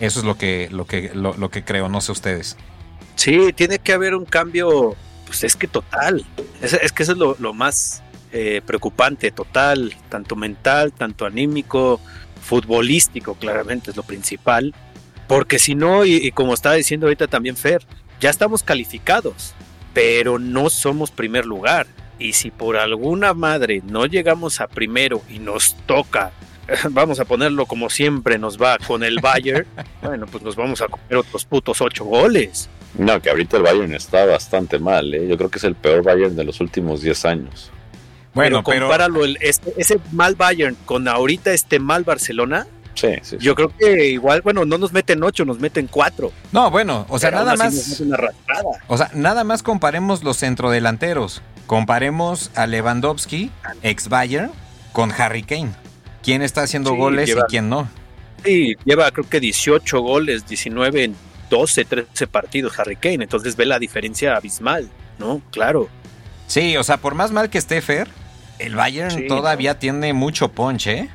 eso 0.00 0.20
es 0.20 0.24
lo 0.24 0.38
que, 0.38 0.68
lo 0.70 0.86
que, 0.86 1.10
lo, 1.14 1.50
que 1.50 1.64
creo, 1.64 1.90
no 1.90 2.00
sé 2.00 2.12
ustedes. 2.12 2.56
Sí, 3.16 3.52
tiene 3.54 3.78
que 3.78 3.92
haber 3.92 4.14
un 4.14 4.24
cambio, 4.24 4.96
pues 5.26 5.44
es 5.44 5.54
que 5.54 5.66
total. 5.66 6.24
Es, 6.62 6.92
que 6.92 7.02
eso 7.02 7.12
es 7.12 7.18
lo, 7.18 7.52
más 7.52 8.02
eh, 8.32 8.62
preocupante, 8.64 9.30
total, 9.30 9.94
tanto 10.08 10.34
mental, 10.34 10.94
tanto 10.94 11.26
anímico, 11.26 12.00
futbolístico, 12.40 13.34
claramente 13.34 13.90
es 13.90 13.98
lo 13.98 14.02
principal. 14.02 14.74
Porque 15.28 15.58
si 15.58 15.74
no, 15.74 16.06
y 16.06 16.30
como 16.30 16.54
estaba 16.54 16.76
diciendo 16.76 17.06
ahorita 17.06 17.26
también 17.26 17.54
Fer, 17.56 17.86
ya 18.18 18.30
estamos 18.30 18.62
calificados 18.62 19.54
pero 19.92 20.38
no 20.38 20.70
somos 20.70 21.10
primer 21.10 21.46
lugar. 21.46 21.86
Y 22.18 22.34
si 22.34 22.50
por 22.50 22.76
alguna 22.76 23.32
madre 23.32 23.82
no 23.84 24.06
llegamos 24.06 24.60
a 24.60 24.68
primero 24.68 25.22
y 25.30 25.38
nos 25.38 25.74
toca, 25.86 26.32
vamos 26.90 27.20
a 27.20 27.24
ponerlo 27.24 27.66
como 27.66 27.90
siempre 27.90 28.38
nos 28.38 28.60
va 28.60 28.78
con 28.78 29.02
el 29.02 29.20
Bayern, 29.20 29.66
bueno, 30.02 30.26
pues 30.26 30.42
nos 30.42 30.56
vamos 30.56 30.80
a 30.82 30.88
comer 30.88 31.16
otros 31.16 31.44
putos 31.44 31.80
ocho 31.80 32.04
goles. 32.04 32.68
No, 32.98 33.20
que 33.22 33.30
ahorita 33.30 33.56
el 33.56 33.62
Bayern 33.62 33.94
está 33.94 34.26
bastante 34.26 34.78
mal, 34.78 35.14
¿eh? 35.14 35.26
yo 35.28 35.36
creo 35.36 35.48
que 35.48 35.58
es 35.58 35.64
el 35.64 35.76
peor 35.76 36.02
Bayern 36.02 36.34
de 36.34 36.44
los 36.44 36.60
últimos 36.60 37.02
10 37.02 37.24
años. 37.24 37.70
Bueno, 38.34 38.62
pero 38.64 38.80
compáralo, 38.82 39.24
El, 39.24 39.38
ese 39.40 40.00
mal 40.12 40.34
Bayern 40.34 40.76
con 40.84 41.08
ahorita 41.08 41.52
este 41.52 41.78
mal 41.78 42.04
Barcelona, 42.04 42.66
yo 43.38 43.54
creo 43.54 43.72
que 43.76 44.08
igual, 44.08 44.42
bueno, 44.42 44.64
no 44.64 44.78
nos 44.78 44.92
meten 44.92 45.22
ocho, 45.22 45.44
nos 45.44 45.58
meten 45.58 45.86
cuatro. 45.86 46.32
No, 46.52 46.70
bueno, 46.70 47.06
o 47.08 47.18
sea, 47.18 47.30
nada 47.30 47.56
más. 47.56 48.02
O 48.88 48.96
sea, 48.96 49.10
nada 49.14 49.44
más 49.44 49.62
comparemos 49.62 50.22
los 50.22 50.38
centrodelanteros. 50.38 51.42
Comparemos 51.66 52.50
a 52.54 52.66
Lewandowski, 52.66 53.50
ex 53.82 54.08
Bayern, 54.08 54.50
con 54.92 55.12
Harry 55.12 55.42
Kane. 55.42 55.72
¿Quién 56.22 56.42
está 56.42 56.62
haciendo 56.62 56.94
goles 56.94 57.30
y 57.30 57.34
quién 57.48 57.68
no? 57.68 57.88
Sí, 58.44 58.74
lleva 58.84 59.10
creo 59.10 59.28
que 59.28 59.40
18 59.40 60.00
goles, 60.00 60.46
19 60.46 61.04
en 61.04 61.16
12, 61.48 61.84
13 61.84 62.26
partidos 62.26 62.78
Harry 62.78 62.96
Kane. 62.96 63.22
Entonces 63.22 63.56
ve 63.56 63.66
la 63.66 63.78
diferencia 63.78 64.36
abismal, 64.36 64.88
¿no? 65.18 65.40
Claro. 65.50 65.88
Sí, 66.46 66.76
o 66.76 66.82
sea, 66.82 66.96
por 66.96 67.14
más 67.14 67.30
mal 67.30 67.48
que 67.50 67.58
esté 67.58 67.80
Fer, 67.80 68.08
el 68.58 68.74
Bayern 68.74 69.28
todavía 69.28 69.78
tiene 69.78 70.12
mucho 70.12 70.48
punch, 70.48 70.88
¿eh? 70.88 71.08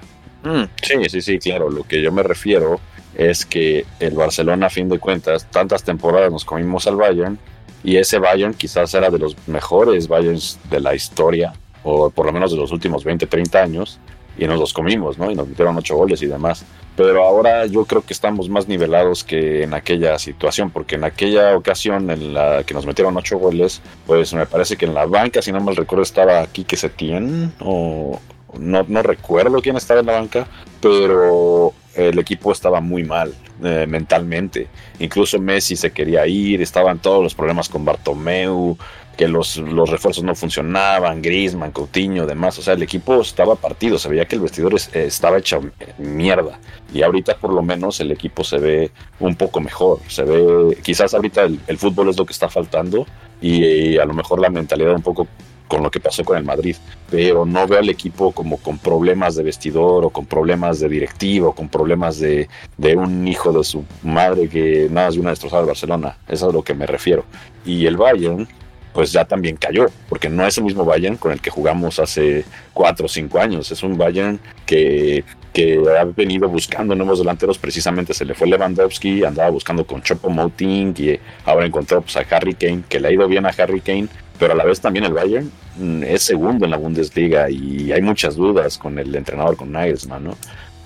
Mm, 0.45 0.69
sí, 0.81 1.09
sí, 1.09 1.21
sí, 1.21 1.39
claro. 1.39 1.69
Lo 1.69 1.83
que 1.83 2.01
yo 2.01 2.11
me 2.11 2.23
refiero 2.23 2.79
es 3.17 3.45
que 3.45 3.85
el 3.99 4.15
Barcelona, 4.15 4.67
a 4.67 4.69
fin 4.69 4.87
de 4.87 4.99
cuentas, 4.99 5.49
tantas 5.49 5.83
temporadas 5.83 6.31
nos 6.31 6.45
comimos 6.45 6.85
al 6.87 6.95
Bayern 6.95 7.37
y 7.83 7.97
ese 7.97 8.19
Bayern 8.19 8.53
quizás 8.53 8.93
era 8.93 9.09
de 9.09 9.19
los 9.19 9.35
mejores 9.47 10.07
Bayerns 10.07 10.59
de 10.69 10.79
la 10.79 10.95
historia, 10.95 11.53
o 11.83 12.09
por 12.09 12.25
lo 12.25 12.31
menos 12.31 12.51
de 12.51 12.57
los 12.57 12.71
últimos 12.71 13.03
20, 13.03 13.27
30 13.27 13.61
años, 13.61 13.99
y 14.37 14.45
nos 14.45 14.59
los 14.59 14.73
comimos, 14.73 15.17
¿no? 15.17 15.31
Y 15.31 15.35
nos 15.35 15.47
metieron 15.47 15.77
ocho 15.77 15.95
goles 15.95 16.21
y 16.21 16.27
demás. 16.27 16.65
Pero 16.95 17.23
ahora 17.23 17.65
yo 17.65 17.85
creo 17.85 18.01
que 18.01 18.13
estamos 18.13 18.49
más 18.49 18.67
nivelados 18.67 19.23
que 19.23 19.63
en 19.63 19.73
aquella 19.73 20.17
situación, 20.17 20.71
porque 20.71 20.95
en 20.95 21.03
aquella 21.03 21.55
ocasión 21.55 22.09
en 22.09 22.33
la 22.33 22.63
que 22.63 22.73
nos 22.73 22.85
metieron 22.85 23.15
ocho 23.17 23.37
goles, 23.37 23.81
pues 24.05 24.33
me 24.33 24.45
parece 24.45 24.77
que 24.77 24.85
en 24.85 24.93
la 24.93 25.05
banca, 25.05 25.41
si 25.41 25.51
no 25.51 25.59
mal 25.59 25.75
recuerdo, 25.75 26.03
estaba 26.03 26.41
aquí 26.41 26.63
que 26.63 26.77
se 26.77 26.89
tiene, 26.89 27.49
o, 27.59 28.19
no, 28.59 28.85
no 28.87 29.01
recuerdo 29.01 29.61
quién 29.61 29.77
estaba 29.77 29.99
en 29.99 30.05
la 30.05 30.13
banca, 30.13 30.47
pero 30.81 31.73
el 31.95 32.19
equipo 32.19 32.51
estaba 32.51 32.81
muy 32.81 33.03
mal 33.03 33.33
eh, 33.63 33.85
mentalmente. 33.87 34.67
Incluso 34.99 35.39
Messi 35.39 35.75
se 35.75 35.91
quería 35.91 36.27
ir, 36.27 36.61
estaban 36.61 36.99
todos 36.99 37.23
los 37.23 37.33
problemas 37.33 37.69
con 37.69 37.85
Bartomeu, 37.85 38.77
que 39.15 39.27
los, 39.27 39.57
los 39.57 39.89
refuerzos 39.89 40.23
no 40.23 40.35
funcionaban, 40.35 41.21
Griezmann, 41.21 41.71
Coutinho, 41.71 42.25
demás. 42.25 42.59
O 42.59 42.61
sea, 42.61 42.73
el 42.73 42.83
equipo 42.83 43.21
estaba 43.21 43.55
partido, 43.55 43.97
se 43.97 44.09
veía 44.09 44.25
que 44.25 44.35
el 44.35 44.41
vestidor 44.41 44.75
eh, 44.75 45.05
estaba 45.05 45.37
hecho 45.37 45.61
mierda. 45.97 46.59
Y 46.93 47.01
ahorita 47.01 47.37
por 47.37 47.53
lo 47.53 47.61
menos 47.61 47.99
el 48.01 48.11
equipo 48.11 48.43
se 48.43 48.57
ve 48.57 48.91
un 49.19 49.35
poco 49.35 49.61
mejor. 49.61 49.99
Se 50.07 50.23
ve, 50.23 50.77
quizás 50.83 51.13
ahorita 51.13 51.43
el, 51.43 51.77
fútbol 51.77 52.09
es 52.09 52.17
lo 52.17 52.25
que 52.25 52.33
está 52.33 52.49
faltando 52.49 53.05
y, 53.41 53.97
a 53.97 54.05
lo 54.05 54.13
mejor 54.13 54.39
la 54.39 54.49
mentalidad 54.49 54.93
un 54.93 55.01
poco 55.01 55.27
con 55.67 55.83
lo 55.83 55.91
que 55.91 55.99
pasó 55.99 56.23
con 56.23 56.37
el 56.37 56.43
Madrid, 56.43 56.75
pero 57.09 57.45
no 57.45 57.67
veo 57.67 57.79
al 57.79 57.89
equipo 57.89 58.31
como 58.31 58.57
con 58.57 58.77
problemas 58.77 59.35
de 59.35 59.43
vestidor 59.43 60.05
o 60.05 60.09
con 60.09 60.25
problemas 60.25 60.79
de 60.79 60.89
directivo, 60.89 61.53
con 61.53 61.69
problemas 61.69 62.19
de, 62.19 62.47
de 62.77 62.95
un 62.95 63.27
hijo 63.27 63.51
de 63.51 63.63
su 63.63 63.83
madre 64.03 64.47
que 64.47 64.87
nada 64.91 65.07
más 65.07 65.15
de 65.15 65.21
una 65.21 65.29
destrozada 65.31 65.63
de 65.63 65.67
Barcelona, 65.67 66.17
eso 66.27 66.47
es 66.47 66.53
a 66.53 66.55
lo 66.55 66.63
que 66.63 66.73
me 66.73 66.85
refiero. 66.85 67.25
Y 67.65 67.85
el 67.85 67.97
Bayern, 67.97 68.47
pues 68.93 69.11
ya 69.11 69.25
también 69.25 69.57
cayó, 69.57 69.87
porque 70.07 70.29
no 70.29 70.45
es 70.45 70.57
el 70.57 70.63
mismo 70.63 70.85
Bayern 70.85 71.17
con 71.17 71.31
el 71.31 71.41
que 71.41 71.49
jugamos 71.49 71.99
hace 71.99 72.45
cuatro 72.73 73.07
o 73.07 73.09
cinco 73.09 73.39
años, 73.39 73.71
es 73.71 73.83
un 73.83 73.97
Bayern 73.97 74.39
que 74.65 75.23
que 75.55 75.81
ha 75.97 76.03
venido 76.03 76.49
buscando 76.49 76.93
nuevos 76.95 77.19
delanteros, 77.19 77.57
precisamente 77.57 78.13
se 78.13 78.25
le 78.25 78.33
fue 78.33 78.45
Lewandowski, 78.45 79.23
andaba 79.23 79.49
buscando 79.49 79.87
con 79.87 80.01
Chopo 80.01 80.29
Moting 80.29 80.93
y 80.97 81.17
ahora 81.45 81.65
encontró 81.65 82.01
pues, 82.01 82.17
a 82.17 82.25
Harry 82.29 82.55
Kane, 82.55 82.83
que 82.89 82.99
le 82.99 83.07
ha 83.07 83.11
ido 83.11 83.25
bien 83.25 83.45
a 83.45 83.53
Harry 83.57 83.79
Kane, 83.79 84.09
pero 84.39 84.53
a 84.53 84.55
la 84.55 84.65
vez 84.65 84.79
también 84.81 85.05
el 85.05 85.13
Bayern 85.13 85.51
mm, 85.77 86.03
es 86.03 86.23
segundo 86.23 86.65
en 86.65 86.71
la 86.71 86.77
Bundesliga 86.77 87.49
y 87.49 87.91
hay 87.91 88.01
muchas 88.01 88.35
dudas 88.35 88.77
con 88.77 88.99
el 88.99 89.15
entrenador, 89.15 89.55
con 89.55 89.71
Nagelsmann, 89.71 90.23
¿no? 90.23 90.37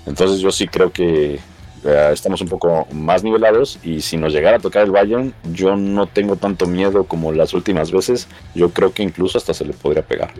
Entonces 0.06 0.40
yo 0.40 0.50
sí 0.50 0.66
creo 0.66 0.92
que 0.92 1.38
eh, 1.82 2.10
estamos 2.12 2.42
un 2.42 2.48
poco 2.48 2.86
más 2.92 3.22
nivelados 3.22 3.78
y 3.82 4.02
si 4.02 4.18
nos 4.18 4.34
llegara 4.34 4.58
a 4.58 4.60
tocar 4.60 4.84
el 4.84 4.90
Bayern, 4.90 5.32
yo 5.52 5.76
no 5.76 6.06
tengo 6.06 6.36
tanto 6.36 6.66
miedo 6.66 7.04
como 7.04 7.32
las 7.32 7.54
últimas 7.54 7.90
veces, 7.90 8.28
yo 8.54 8.70
creo 8.70 8.92
que 8.92 9.02
incluso 9.02 9.38
hasta 9.38 9.54
se 9.54 9.64
le 9.64 9.72
podría 9.72 10.02
pegar. 10.02 10.34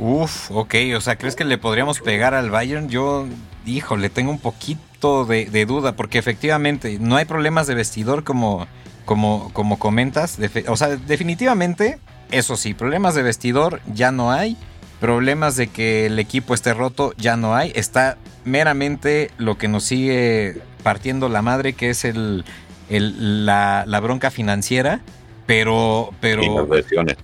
Uf, 0.00 0.50
ok, 0.50 0.74
o 0.96 1.00
sea, 1.00 1.16
¿crees 1.16 1.36
que 1.36 1.44
le 1.44 1.58
podríamos 1.58 2.00
pegar 2.00 2.34
al 2.34 2.50
Bayern? 2.50 2.88
Yo, 2.88 3.26
híjole, 3.64 4.10
tengo 4.10 4.32
un 4.32 4.40
poquito 4.40 5.24
de, 5.24 5.66
duda 5.66 5.94
porque 5.94 6.18
efectivamente 6.18 6.98
no 7.00 7.16
hay 7.16 7.24
problemas 7.24 7.68
de 7.68 7.76
vestidor 7.76 8.24
como, 8.24 8.66
como, 9.04 9.50
como 9.52 9.78
comentas, 9.78 10.38
o 10.66 10.76
sea, 10.76 10.96
definitivamente 10.96 11.98
eso 12.30 12.56
sí, 12.56 12.74
problemas 12.74 13.14
de 13.14 13.22
vestidor 13.22 13.80
ya 13.92 14.12
no 14.12 14.30
hay. 14.32 14.56
Problemas 15.00 15.56
de 15.56 15.66
que 15.66 16.06
el 16.06 16.18
equipo 16.18 16.54
esté 16.54 16.72
roto 16.72 17.12
ya 17.16 17.36
no 17.36 17.54
hay. 17.54 17.72
Está 17.74 18.16
meramente 18.44 19.30
lo 19.38 19.58
que 19.58 19.68
nos 19.68 19.84
sigue 19.84 20.62
partiendo 20.82 21.28
la 21.28 21.42
madre, 21.42 21.74
que 21.74 21.90
es 21.90 22.04
el, 22.04 22.44
la, 22.88 24.00
bronca 24.02 24.30
financiera. 24.30 25.00
Pero. 25.46 26.10
pero 26.20 26.42
y 26.42 26.74
lesiones. 26.74 27.16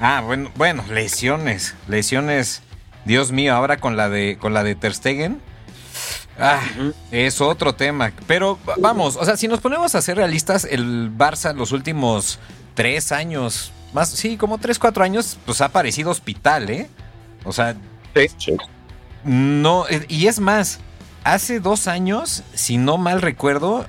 Ah, 0.00 0.22
bueno, 0.24 0.50
bueno, 0.56 0.84
lesiones. 0.90 1.74
Lesiones. 1.88 2.62
Dios 3.04 3.32
mío, 3.32 3.54
ahora 3.54 3.76
con 3.76 3.96
la 3.96 4.08
de, 4.08 4.38
con 4.40 4.54
la 4.54 4.64
de 4.64 4.74
Ter 4.74 4.94
Stegen. 4.94 5.40
Ah, 6.38 6.60
es 7.12 7.40
otro 7.40 7.74
tema. 7.74 8.12
Pero 8.26 8.58
vamos, 8.78 9.16
o 9.16 9.24
sea, 9.24 9.36
si 9.36 9.46
nos 9.46 9.60
ponemos 9.60 9.94
a 9.94 10.02
ser 10.02 10.16
realistas, 10.16 10.66
el 10.68 11.16
Barça 11.16 11.54
los 11.54 11.70
últimos 11.72 12.38
tres 12.74 13.12
años, 13.12 13.72
más, 13.94 14.10
sí, 14.10 14.36
como 14.36 14.58
3, 14.58 14.78
4 14.78 15.04
años, 15.04 15.38
pues 15.46 15.60
ha 15.60 15.70
parecido 15.70 16.10
hospital, 16.10 16.68
¿eh? 16.68 16.90
O 17.44 17.52
sea, 17.52 17.76
no, 19.24 19.88
eh, 19.88 20.04
y 20.08 20.26
es 20.26 20.40
más, 20.40 20.80
hace 21.24 21.60
dos 21.60 21.88
años, 21.88 22.42
si 22.52 22.76
no 22.76 22.98
mal 22.98 23.22
recuerdo, 23.22 23.86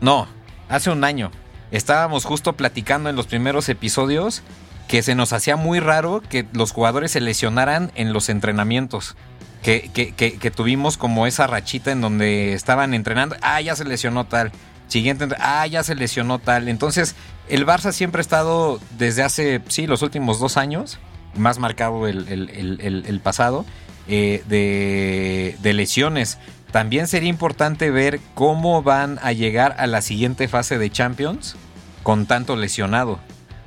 no, 0.00 0.28
hace 0.68 0.90
un 0.90 1.04
año, 1.04 1.30
estábamos 1.70 2.24
justo 2.24 2.52
platicando 2.54 3.10
en 3.10 3.16
los 3.16 3.26
primeros 3.26 3.68
episodios 3.68 4.42
que 4.88 5.02
se 5.02 5.14
nos 5.14 5.32
hacía 5.32 5.56
muy 5.56 5.80
raro 5.80 6.22
que 6.28 6.46
los 6.52 6.72
jugadores 6.72 7.10
se 7.10 7.20
lesionaran 7.20 7.90
en 7.96 8.12
los 8.12 8.28
entrenamientos. 8.28 9.16
Que, 9.62 9.90
que, 9.92 10.12
que, 10.14 10.50
tuvimos 10.52 10.96
como 10.96 11.26
esa 11.26 11.48
rachita 11.48 11.90
en 11.90 12.00
donde 12.00 12.52
estaban 12.52 12.94
entrenando, 12.94 13.34
ah, 13.42 13.60
ya 13.60 13.74
se 13.74 13.84
lesionó 13.84 14.24
tal, 14.24 14.52
siguiente, 14.86 15.26
ah, 15.40 15.66
ya 15.66 15.82
se 15.82 15.96
lesionó 15.96 16.38
tal. 16.38 16.68
Entonces, 16.68 17.16
el 17.48 17.66
Barça 17.66 17.92
siempre 17.92 18.20
ha 18.20 18.22
estado 18.22 18.80
desde 18.98 19.22
hace, 19.22 19.62
sí, 19.68 19.86
los 19.86 20.02
últimos 20.02 20.40
dos 20.40 20.56
años, 20.56 20.98
más 21.34 21.58
marcado 21.58 22.06
el, 22.06 23.20
pasado, 23.22 23.64
eh, 24.08 24.42
de, 24.46 25.72
lesiones. 25.74 26.38
También 26.72 27.06
sería 27.06 27.28
importante 27.28 27.90
ver 27.90 28.20
cómo 28.34 28.82
van 28.82 29.18
a 29.22 29.32
llegar 29.32 29.76
a 29.78 29.86
la 29.86 30.02
siguiente 30.02 30.48
fase 30.48 30.78
de 30.78 30.90
Champions 30.90 31.56
con 32.02 32.26
tanto 32.26 32.56
lesionado. 32.56 33.18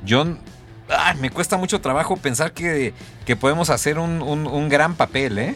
Yo, 0.06 0.26
ah, 0.90 1.16
me 1.20 1.30
cuesta 1.30 1.58
mucho 1.58 1.82
trabajo 1.82 2.18
pensar 2.18 2.54
que, 2.54 2.94
que 3.26 3.36
podemos 3.36 3.70
hacer 3.70 4.00
un, 4.00 4.22
un, 4.22 4.48
un 4.48 4.70
gran 4.70 4.96
papel, 4.96 5.40
¿eh? 5.40 5.56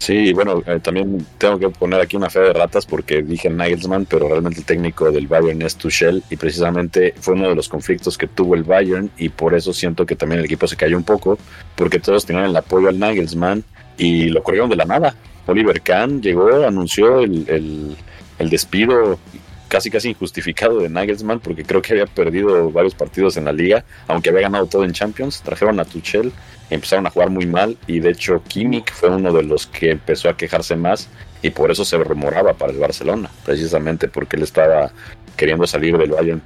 Sí, 0.00 0.32
bueno, 0.32 0.62
eh, 0.66 0.80
también 0.80 1.26
tengo 1.36 1.58
que 1.58 1.68
poner 1.68 2.00
aquí 2.00 2.16
una 2.16 2.30
fe 2.30 2.40
de 2.40 2.54
ratas 2.54 2.86
porque 2.86 3.22
dije 3.22 3.50
Nagelsmann, 3.50 4.06
pero 4.06 4.28
realmente 4.28 4.60
el 4.60 4.64
técnico 4.64 5.12
del 5.12 5.26
Bayern 5.26 5.60
es 5.60 5.76
Tuchel 5.76 6.22
y 6.30 6.36
precisamente 6.36 7.12
fue 7.20 7.34
uno 7.34 7.50
de 7.50 7.54
los 7.54 7.68
conflictos 7.68 8.16
que 8.16 8.26
tuvo 8.26 8.54
el 8.54 8.64
Bayern 8.64 9.10
y 9.18 9.28
por 9.28 9.54
eso 9.54 9.74
siento 9.74 10.06
que 10.06 10.16
también 10.16 10.38
el 10.38 10.46
equipo 10.46 10.66
se 10.66 10.76
cayó 10.76 10.96
un 10.96 11.04
poco 11.04 11.36
porque 11.76 12.00
todos 12.00 12.24
tenían 12.24 12.46
el 12.46 12.56
apoyo 12.56 12.88
al 12.88 12.98
Nagelsmann 12.98 13.62
y 13.98 14.30
lo 14.30 14.42
corrieron 14.42 14.70
de 14.70 14.76
la 14.76 14.86
nada. 14.86 15.14
Oliver 15.46 15.82
Kahn 15.82 16.22
llegó, 16.22 16.66
anunció 16.66 17.20
el, 17.20 17.44
el, 17.46 17.96
el 18.38 18.48
despido 18.48 19.18
casi 19.70 19.88
casi 19.90 20.10
injustificado 20.10 20.80
de 20.80 20.90
Nagelsmann 20.90 21.40
porque 21.40 21.64
creo 21.64 21.80
que 21.80 21.92
había 21.92 22.06
perdido 22.06 22.70
varios 22.70 22.94
partidos 22.94 23.38
en 23.38 23.46
la 23.46 23.52
liga, 23.52 23.84
aunque 24.08 24.28
había 24.28 24.42
ganado 24.42 24.66
todo 24.66 24.84
en 24.84 24.92
Champions. 24.92 25.40
Trajeron 25.40 25.80
a 25.80 25.84
Tuchel 25.86 26.32
empezaron 26.70 27.06
a 27.06 27.10
jugar 27.10 27.30
muy 27.30 27.46
mal 27.46 27.76
y 27.86 28.00
de 28.00 28.10
hecho 28.10 28.42
Kimmich 28.46 28.90
fue 28.92 29.10
uno 29.10 29.32
de 29.32 29.42
los 29.42 29.66
que 29.66 29.90
empezó 29.90 30.28
a 30.28 30.36
quejarse 30.36 30.76
más 30.76 31.08
y 31.42 31.50
por 31.50 31.70
eso 31.70 31.84
se 31.84 31.98
rumoraba 31.98 32.54
para 32.54 32.72
el 32.72 32.78
Barcelona, 32.78 33.30
precisamente 33.44 34.08
porque 34.08 34.36
él 34.36 34.42
estaba 34.42 34.92
queriendo 35.36 35.66
salir 35.66 35.96
del 35.98 36.10
Bayern 36.10 36.42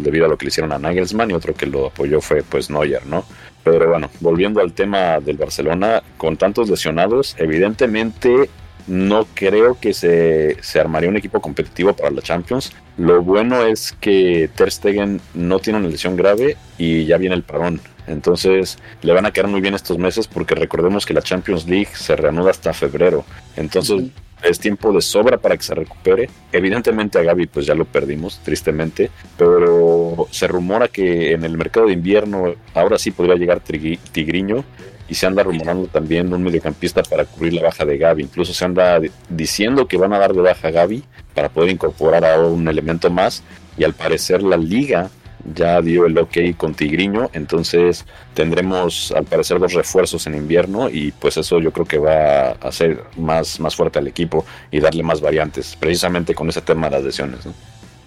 debido 0.00 0.26
a 0.26 0.28
lo 0.28 0.36
que 0.36 0.46
le 0.46 0.48
hicieron 0.48 0.72
a 0.72 0.78
Nagelsmann 0.78 1.30
y 1.30 1.34
otro 1.34 1.54
que 1.54 1.66
lo 1.66 1.86
apoyó 1.86 2.20
fue 2.20 2.42
pues 2.42 2.70
Neuer, 2.70 3.06
¿no? 3.06 3.24
Pero 3.62 3.88
bueno, 3.88 4.10
volviendo 4.20 4.60
al 4.60 4.72
tema 4.72 5.20
del 5.20 5.36
Barcelona, 5.36 6.02
con 6.16 6.36
tantos 6.36 6.68
lesionados, 6.68 7.36
evidentemente 7.38 8.48
no 8.90 9.24
creo 9.34 9.78
que 9.80 9.94
se, 9.94 10.56
se, 10.62 10.80
armaría 10.80 11.08
un 11.08 11.16
equipo 11.16 11.40
competitivo 11.40 11.92
para 11.92 12.10
la 12.10 12.22
Champions. 12.22 12.72
Lo 12.98 13.22
bueno 13.22 13.64
es 13.64 13.92
que 14.00 14.50
Ter 14.56 14.72
Stegen 14.72 15.20
no 15.32 15.60
tiene 15.60 15.78
una 15.78 15.88
lesión 15.88 16.16
grave 16.16 16.56
y 16.76 17.04
ya 17.06 17.16
viene 17.16 17.36
el 17.36 17.44
parón. 17.44 17.80
Entonces 18.08 18.78
le 19.02 19.12
van 19.12 19.26
a 19.26 19.30
quedar 19.30 19.48
muy 19.48 19.60
bien 19.60 19.74
estos 19.74 19.96
meses 19.96 20.26
porque 20.26 20.56
recordemos 20.56 21.06
que 21.06 21.14
la 21.14 21.22
Champions 21.22 21.68
League 21.68 21.90
se 21.94 22.16
reanuda 22.16 22.50
hasta 22.50 22.72
febrero. 22.72 23.24
Entonces 23.56 24.10
es 24.42 24.58
tiempo 24.58 24.92
de 24.92 25.00
sobra 25.02 25.38
para 25.38 25.56
que 25.56 25.62
se 25.62 25.74
recupere. 25.76 26.28
Evidentemente 26.50 27.20
a 27.20 27.22
Gaby 27.22 27.46
pues 27.46 27.66
ya 27.66 27.76
lo 27.76 27.84
perdimos, 27.84 28.40
tristemente, 28.40 29.12
pero 29.38 30.26
se 30.32 30.48
rumora 30.48 30.88
que 30.88 31.30
en 31.32 31.44
el 31.44 31.56
mercado 31.56 31.86
de 31.86 31.92
invierno 31.92 32.54
ahora 32.74 32.98
sí 32.98 33.12
podría 33.12 33.36
llegar 33.36 33.60
Tigriño 33.60 34.64
y 35.10 35.14
se 35.16 35.26
anda 35.26 35.42
rumorando 35.42 35.88
también 35.88 36.32
un 36.32 36.42
mediocampista 36.42 37.02
para 37.02 37.24
cubrir 37.24 37.54
la 37.54 37.62
baja 37.62 37.84
de 37.84 37.98
Gaby. 37.98 38.22
Incluso 38.22 38.54
se 38.54 38.64
anda 38.64 39.00
diciendo 39.28 39.88
que 39.88 39.96
van 39.96 40.12
a 40.12 40.18
dar 40.18 40.32
de 40.32 40.40
baja 40.40 40.68
a 40.68 40.70
Gaby 40.70 41.02
para 41.34 41.48
poder 41.48 41.70
incorporar 41.70 42.24
a 42.24 42.38
un 42.38 42.68
elemento 42.68 43.10
más 43.10 43.42
y 43.76 43.82
al 43.82 43.92
parecer 43.92 44.42
la 44.42 44.56
liga 44.56 45.10
ya 45.54 45.80
dio 45.80 46.06
el 46.06 46.16
ok 46.16 46.36
con 46.56 46.74
Tigriño, 46.74 47.30
entonces 47.32 48.04
tendremos 48.34 49.10
al 49.10 49.24
parecer 49.24 49.58
dos 49.58 49.72
refuerzos 49.72 50.26
en 50.26 50.34
invierno 50.34 50.90
y 50.90 51.12
pues 51.12 51.38
eso 51.38 51.60
yo 51.60 51.72
creo 51.72 51.86
que 51.86 51.98
va 51.98 52.50
a 52.50 52.52
hacer 52.60 53.04
más, 53.16 53.58
más 53.58 53.74
fuerte 53.74 53.98
al 53.98 54.06
equipo 54.06 54.44
y 54.70 54.80
darle 54.80 55.02
más 55.02 55.20
variantes, 55.20 55.76
precisamente 55.80 56.34
con 56.34 56.48
ese 56.50 56.60
tema 56.60 56.88
de 56.88 56.96
las 56.96 57.04
lesiones. 57.04 57.40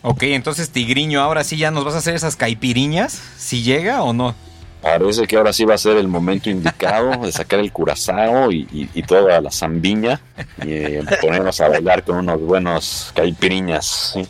Ok, 0.04 0.24
entonces 0.24 0.70
Tigriño, 0.70 1.22
ahora 1.22 1.44
sí 1.44 1.58
ya 1.58 1.72
nos 1.72 1.84
vas 1.84 1.96
a 1.96 1.98
hacer 1.98 2.14
esas 2.14 2.36
caipiriñas, 2.36 3.20
si 3.38 3.64
llega 3.64 4.04
o 4.04 4.14
no. 4.14 4.36
Parece 4.84 5.26
que 5.28 5.38
ahora 5.38 5.54
sí 5.54 5.64
va 5.64 5.76
a 5.76 5.78
ser 5.78 5.96
el 5.96 6.10
momento 6.10 6.50
indicado 6.50 7.24
de 7.24 7.32
sacar 7.32 7.60
el 7.60 7.72
curazao 7.72 8.52
y, 8.52 8.66
toda 9.08 9.40
la 9.40 9.50
zambiña 9.50 10.20
y 10.62 10.72
eh, 10.74 11.04
ponernos 11.22 11.62
a 11.62 11.70
bailar 11.70 12.04
con 12.04 12.18
unos 12.18 12.42
buenos 12.42 13.12
caipiriñas. 13.16 14.12
¿sí? 14.14 14.28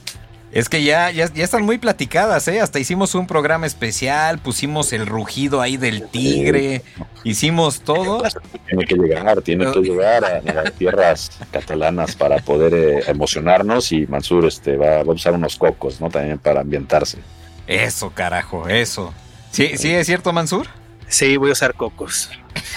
Es 0.54 0.70
que 0.70 0.84
ya, 0.84 1.10
ya, 1.10 1.26
están 1.34 1.64
muy 1.64 1.80
platicadas, 1.80 2.48
¿eh? 2.48 2.62
Hasta 2.62 2.78
hicimos 2.78 3.16
un 3.16 3.26
programa 3.26 3.66
especial, 3.66 4.38
pusimos 4.38 4.94
el 4.94 5.08
rugido 5.08 5.60
ahí 5.60 5.78
del 5.78 6.08
tigre, 6.08 6.84
hicimos 7.24 7.82
todo. 7.82 8.22
Tiene 8.68 8.86
que 8.86 8.96
llegar, 8.96 9.42
tiene 9.42 9.72
que 9.72 9.80
llegar 9.80 10.24
a, 10.24 10.42
las 10.42 10.72
tierras 10.74 11.32
catalanas 11.50 12.16
para 12.16 12.38
poder 12.38 12.76
eh, 12.76 13.04
emocionarnos 13.08 13.92
y 13.92 14.06
Mansur 14.06 14.46
este, 14.46 14.78
va, 14.78 15.00
a 15.00 15.04
usar 15.04 15.34
unos 15.34 15.56
cocos, 15.56 16.00
¿no? 16.00 16.12
También 16.12 16.38
para 16.38 16.62
ambientarse. 16.62 17.18
Eso, 17.66 18.12
carajo, 18.12 18.70
eso. 18.70 19.12
¿Sí, 19.54 19.78
¿sí 19.78 19.92
es 19.92 20.08
cierto, 20.08 20.34
Mansur? 20.34 20.66
Sí, 21.08 21.38
voy 21.38 21.52
a 21.52 21.54
usar 21.54 21.76
cocos. 21.76 22.28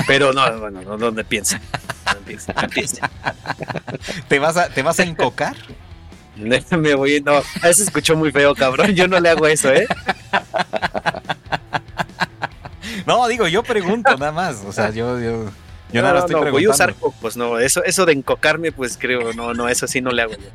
Pero 0.07 0.35
no, 0.35 0.61
bueno, 0.61 0.83
no, 0.83 0.99
donde 0.99 1.25
piensa. 1.25 1.59
¿Te 4.29 4.39
vas 4.39 4.59
a, 4.59 4.69
te 4.69 4.83
vas 4.83 5.01
a 5.01 5.05
encocar? 5.05 5.57
Me 6.37 6.95
voy, 6.95 7.23
no, 7.23 7.39
eso 7.63 7.83
escuchó 7.83 8.15
muy 8.15 8.31
feo, 8.31 8.55
cabrón. 8.55 8.95
Yo 8.95 9.09
no 9.09 9.19
le 9.19 9.31
hago 9.31 9.47
eso, 9.47 9.73
¿eh? 9.73 9.87
No, 13.07 13.27
digo, 13.27 13.49
yo 13.49 13.63
pregunto 13.63 14.15
nada 14.19 14.33
más. 14.33 14.63
O 14.67 14.73
sea, 14.73 14.91
yo, 14.91 15.19
yo, 15.19 15.47
yo 15.93 16.03
nada 16.03 16.19
estoy 16.19 16.35
preguntando. 16.35 16.53
Voy 16.53 16.65
a 16.67 16.71
usar 16.71 16.95
pues 17.23 17.39
no, 17.39 17.59
eso, 17.59 17.83
eso 17.85 18.05
de 18.05 18.13
encocarme, 18.13 18.71
pues 18.71 18.99
creo, 19.01 19.33
no, 19.33 19.55
no, 19.55 19.67
eso 19.71 19.87
sí 19.87 20.03
no 20.03 20.11
le 20.11 20.23
hago 20.23 20.35
yo. 20.35 20.51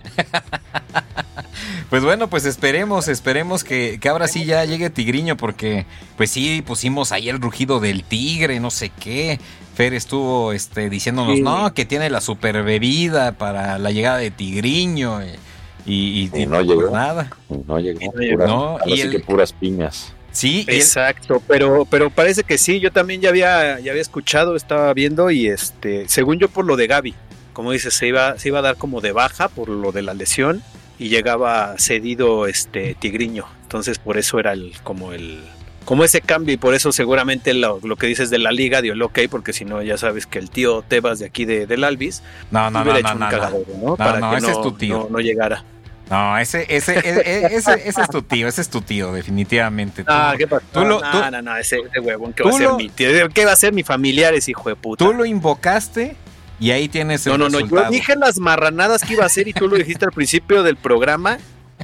Pues 1.92 2.06
bueno, 2.06 2.30
pues 2.30 2.46
esperemos, 2.46 3.10
esperemos 3.10 3.66
que, 3.66 4.00
que, 4.00 4.08
ahora 4.08 4.30
sí 4.30 4.46
ya 4.46 4.64
llegue 4.64 4.90
Tigriño, 4.90 5.36
porque 5.36 5.86
pues 6.16 6.32
sí, 6.32 6.64
pusimos 6.66 7.12
ahí 7.12 7.28
el 7.28 7.42
rugido 7.42 7.82
del 7.82 8.06
tigre, 8.06 8.62
no 8.62 8.72
sé 8.72 8.94
qué. 8.98 9.42
Fer 9.76 9.94
estuvo 9.94 10.54
este, 10.54 10.90
diciéndonos, 10.90 11.42
no, 11.42 11.74
que 11.74 11.84
tiene 11.84 12.10
la 12.10 12.22
super 12.22 12.64
bebida 12.64 13.34
para 13.34 13.78
la 13.78 13.92
llegada 13.92 14.20
de 14.20 14.32
Tigriño. 14.32 15.22
Eh, 15.22 15.38
y, 15.86 16.30
no 16.48 16.62
llegó 16.62 16.92
nada. 16.92 17.30
No 17.68 17.78
llegó. 17.78 18.00
No, 18.48 18.78
y 18.86 19.10
que 19.10 19.20
puras 19.20 19.52
piñas. 19.52 20.14
Sí, 20.32 20.66
exacto, 20.70 21.44
pero 21.46 21.84
pero 21.84 22.10
parece 22.10 22.46
que 22.46 22.58
sí, 22.58 22.80
yo 22.80 22.94
también 22.94 23.20
ya 23.20 23.28
había 23.28 23.82
ya 23.82 23.92
había 23.92 24.02
escuchado, 24.02 24.56
estaba 24.56 24.94
viendo 24.94 25.30
y 25.30 25.48
este, 25.48 26.08
según 26.08 26.40
yo 26.40 26.48
por 26.48 26.64
lo 26.64 26.78
de 26.78 26.88
Gaby, 26.88 27.16
como 27.52 27.74
dices, 27.74 27.94
se 27.94 28.08
iba 28.08 28.40
se 28.40 28.48
iba 28.48 28.60
a 28.60 28.62
dar 28.62 28.78
como 28.78 29.02
de 29.02 29.12
baja 29.12 29.50
por 29.50 29.68
lo 29.68 29.92
de 29.92 30.04
la 30.04 30.14
lesión 30.14 30.64
y 31.02 31.10
llegaba 31.10 31.74
cedido 31.80 32.46
este 32.46 32.94
Tigriño. 32.94 33.46
Entonces, 33.64 33.98
por 33.98 34.20
eso 34.20 34.40
era 34.40 34.54
el 34.54 34.74
como 34.84 35.14
el 35.14 35.42
como 35.84 36.04
ese 36.04 36.22
cambio 36.22 36.54
y 36.54 36.58
por 36.58 36.76
eso 36.76 36.92
seguramente 36.92 37.56
lo, 37.56 37.80
que 37.98 38.06
dices 38.06 38.30
de 38.30 38.38
la 38.38 38.52
liga 38.52 38.84
dio 38.84 38.94
el 38.94 39.02
ok, 39.02 39.22
porque 39.32 39.52
si 39.52 39.66
no 39.66 39.82
ya 39.82 39.98
sabes 39.98 40.28
que 40.28 40.38
el 40.38 40.52
tío 40.52 40.84
Tebas 40.84 41.18
de 41.18 41.26
aquí 41.26 41.46
de, 41.46 41.66
del 41.66 41.84
Alvis 41.84 42.22
no, 42.52 42.70
no, 42.70 42.86
no, 42.86 42.94
no, 42.94 43.16
no, 43.16 43.96
Para 43.98 44.30
que 44.30 44.38
ese 44.38 44.48
no, 44.48 44.54
es 44.54 44.62
tu 44.62 44.74
tío. 44.74 45.08
no, 45.10 45.20
llegara. 45.20 45.66
No, 46.08 46.38
ese, 46.38 46.68
ese, 46.70 47.00
e, 47.00 47.00
e, 47.00 47.56
ese, 47.56 47.74
ese, 47.88 48.02
es 48.02 48.10
tu 48.10 48.22
tío, 48.22 48.48
ese 48.48 48.62
es 48.62 48.70
tu 48.70 48.82
tío, 48.82 49.12
definitivamente. 49.12 50.04
Ah, 50.06 50.36
¿qué 50.38 50.46
lo, 50.46 50.84
no, 50.84 51.32
no, 51.32 51.42
no, 51.42 51.58
ese, 51.58 51.80
ese 51.80 52.00
huevón, 52.00 52.34
¿qué 52.34 52.44
va 52.44 52.50
a 52.52 52.54
ser 52.54 52.74
mi 52.74 52.90
tío? 52.90 53.30
¿Qué 53.34 53.46
va 53.46 53.54
a 53.54 53.56
ser 53.56 53.74
mi 53.74 53.82
familiar 53.82 54.36
ese 54.36 54.52
hijo 54.52 54.70
de 54.70 54.76
puta? 54.76 55.04
Tú 55.04 55.14
lo 55.14 55.26
invocaste 55.26 56.16
y 56.62 56.69
ahí 56.69 56.88
tienes 56.88 57.26
el 57.26 57.34
No, 57.34 57.50
no, 57.50 57.50
no, 57.50 57.67
yo 57.67 57.89
dije 57.89 58.15
las 58.15 58.38
marranadas 58.38 59.02
que 59.02 59.13
iba 59.13 59.24
a 59.24 59.26
hacer 59.26 59.47
y 59.47 59.54
tú 59.54 59.67
lo 59.67 59.78
dijiste 59.78 60.06
al 60.06 60.12
principio 60.12 60.62
del 60.62 60.78
programa 60.78 61.39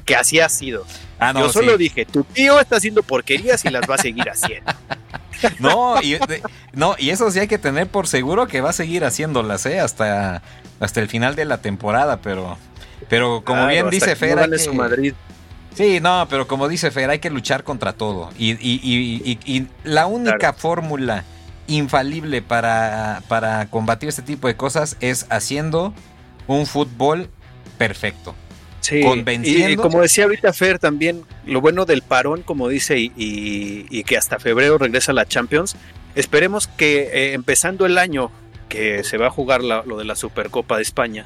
que 0.06 0.16
así 0.16 0.40
ha 0.40 0.48
sido. 0.50 0.86
Ah, 1.18 1.34
no, 1.34 1.40
Yo 1.40 1.50
solo 1.50 1.78
dije, 1.78 2.06
tu 2.06 2.24
tío 2.24 2.60
está 2.60 2.76
haciendo 2.76 3.02
porquerías 3.02 3.66
y 3.66 3.70
las 3.70 3.90
va 3.90 3.96
a 3.96 3.98
seguir 3.98 4.30
haciendo. 4.30 4.72
No, 5.60 6.02
y, 6.02 6.18
no, 6.74 6.96
y 6.98 7.12
eso 7.12 7.30
sí 7.30 7.38
hay 7.38 7.48
que 7.48 7.60
tener 7.60 7.86
por 7.86 8.08
seguro 8.08 8.48
que 8.48 8.60
va 8.60 8.72
a 8.72 8.74
seguir 8.74 9.06
haciéndolas, 9.06 9.68
¿eh? 9.68 9.80
Hasta, 9.80 10.42
hasta 10.80 11.00
el 11.00 11.08
final 11.08 11.36
de 11.36 11.46
la 11.46 11.60
temporada, 11.60 12.22
pero, 12.24 12.58
pero 13.08 13.44
como 13.46 13.68
bien 13.68 13.88
dice 13.92 14.16
Fer. 14.16 14.60
su 14.60 14.74
Madrid. 14.74 15.14
Sí, 15.76 16.00
no, 16.00 16.26
pero 16.28 16.48
como 16.48 16.68
dice 16.68 16.90
Fer, 16.90 17.12
hay 17.12 17.20
que 17.20 17.30
luchar 17.30 17.64
contra 17.64 17.94
todo. 17.94 18.32
Y, 18.40 18.54
y, 18.54 19.38
y 19.46 19.68
la 19.84 20.08
única 20.08 20.54
fórmula 20.54 21.24
infalible 21.68 22.42
para, 22.42 23.22
para 23.28 23.70
combatir 23.70 24.10
este 24.10 24.22
tipo 24.22 24.48
de 24.48 24.56
cosas 24.56 24.98
es 25.00 25.26
haciendo 25.30 25.94
un 26.48 26.66
fútbol 26.66 27.30
perfecto. 27.78 28.36
Sí, 28.80 29.04
Y, 29.44 29.76
como 29.76 30.02
decía 30.02 30.24
ahorita 30.24 30.54
Fer, 30.54 30.80
también 30.80 31.24
lo 31.46 31.60
bueno 31.60 31.86
del 31.86 32.02
parón, 32.04 32.42
como 32.42 32.70
dice, 32.70 32.98
y, 32.98 34.04
que 34.04 34.18
hasta 34.18 34.40
febrero 34.40 34.78
regresa 34.78 35.12
la 35.12 35.26
Champions. 35.26 35.76
Esperemos 36.16 36.68
que 36.68 37.02
eh, 37.02 37.34
empezando 37.34 37.86
el 37.86 37.98
año 37.98 38.32
que 38.70 39.04
se 39.04 39.18
va 39.18 39.28
a 39.28 39.30
jugar 39.30 39.62
lo 39.62 39.98
de 39.98 40.06
la 40.06 40.16
Supercopa 40.16 40.78
de 40.78 40.84
España, 40.84 41.26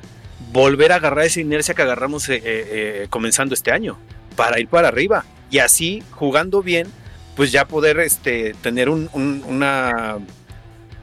volver 0.52 0.92
a 0.92 0.96
agarrar 0.96 1.26
esa 1.26 1.40
inercia 1.40 1.74
que 1.74 1.82
agarramos 1.82 2.28
eh, 2.30 2.42
eh, 2.44 3.08
comenzando 3.10 3.54
este 3.54 3.72
año, 3.72 3.98
para 4.36 4.60
ir 4.60 4.68
para 4.68 4.88
arriba. 4.88 5.26
Y 5.52 5.60
así, 5.60 6.02
jugando 6.12 6.64
bien, 6.64 6.88
pues 7.36 7.52
ya 7.52 7.66
poder 7.66 8.00
este, 8.00 8.54
tener 8.62 8.90
un, 8.90 9.10
una 9.14 10.20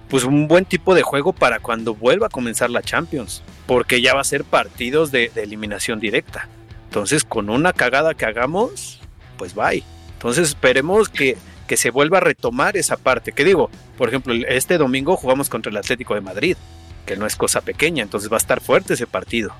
pues 0.09 0.25
un 0.25 0.49
buen 0.49 0.64
tipo 0.64 0.95
de 0.95 1.03
juego 1.03 1.33
para 1.33 1.61
cuando 1.61 1.95
vuelva 1.95 2.27
a 2.27 2.31
comenzar 2.31 2.71
la 2.71 2.83
Champions, 2.83 3.43
porque 3.67 4.01
ya 4.01 4.14
va 4.14 4.23
a 4.23 4.25
ser 4.25 4.45
partidos 4.45 5.11
de, 5.11 5.31
eliminación 5.37 6.01
directa. 6.01 6.49
Entonces, 6.87 7.25
con 7.25 7.51
una 7.51 7.73
cagada 7.75 8.14
que 8.14 8.25
hagamos, 8.25 9.01
pues 9.37 9.55
bye. 9.55 9.85
Entonces, 10.14 10.49
esperemos 10.49 11.11
que, 11.11 11.37
que 11.67 11.77
se 11.77 11.91
vuelva 11.91 12.19
a 12.19 12.21
retomar 12.23 12.77
esa 12.77 12.97
parte. 12.97 13.33
Que 13.33 13.45
digo, 13.45 13.71
por 13.99 14.09
ejemplo, 14.09 14.35
este 14.49 14.79
domingo 14.79 15.17
jugamos 15.17 15.51
contra 15.51 15.71
el 15.71 15.77
Atlético 15.77 16.14
de 16.14 16.23
Madrid, 16.23 16.57
que 17.05 17.17
no 17.17 17.27
es 17.27 17.37
cosa 17.37 17.61
pequeña, 17.61 18.03
entonces 18.03 18.33
va 18.33 18.37
a 18.37 18.38
estar 18.38 18.61
fuerte 18.61 18.95
ese 18.95 19.07
partido. 19.07 19.53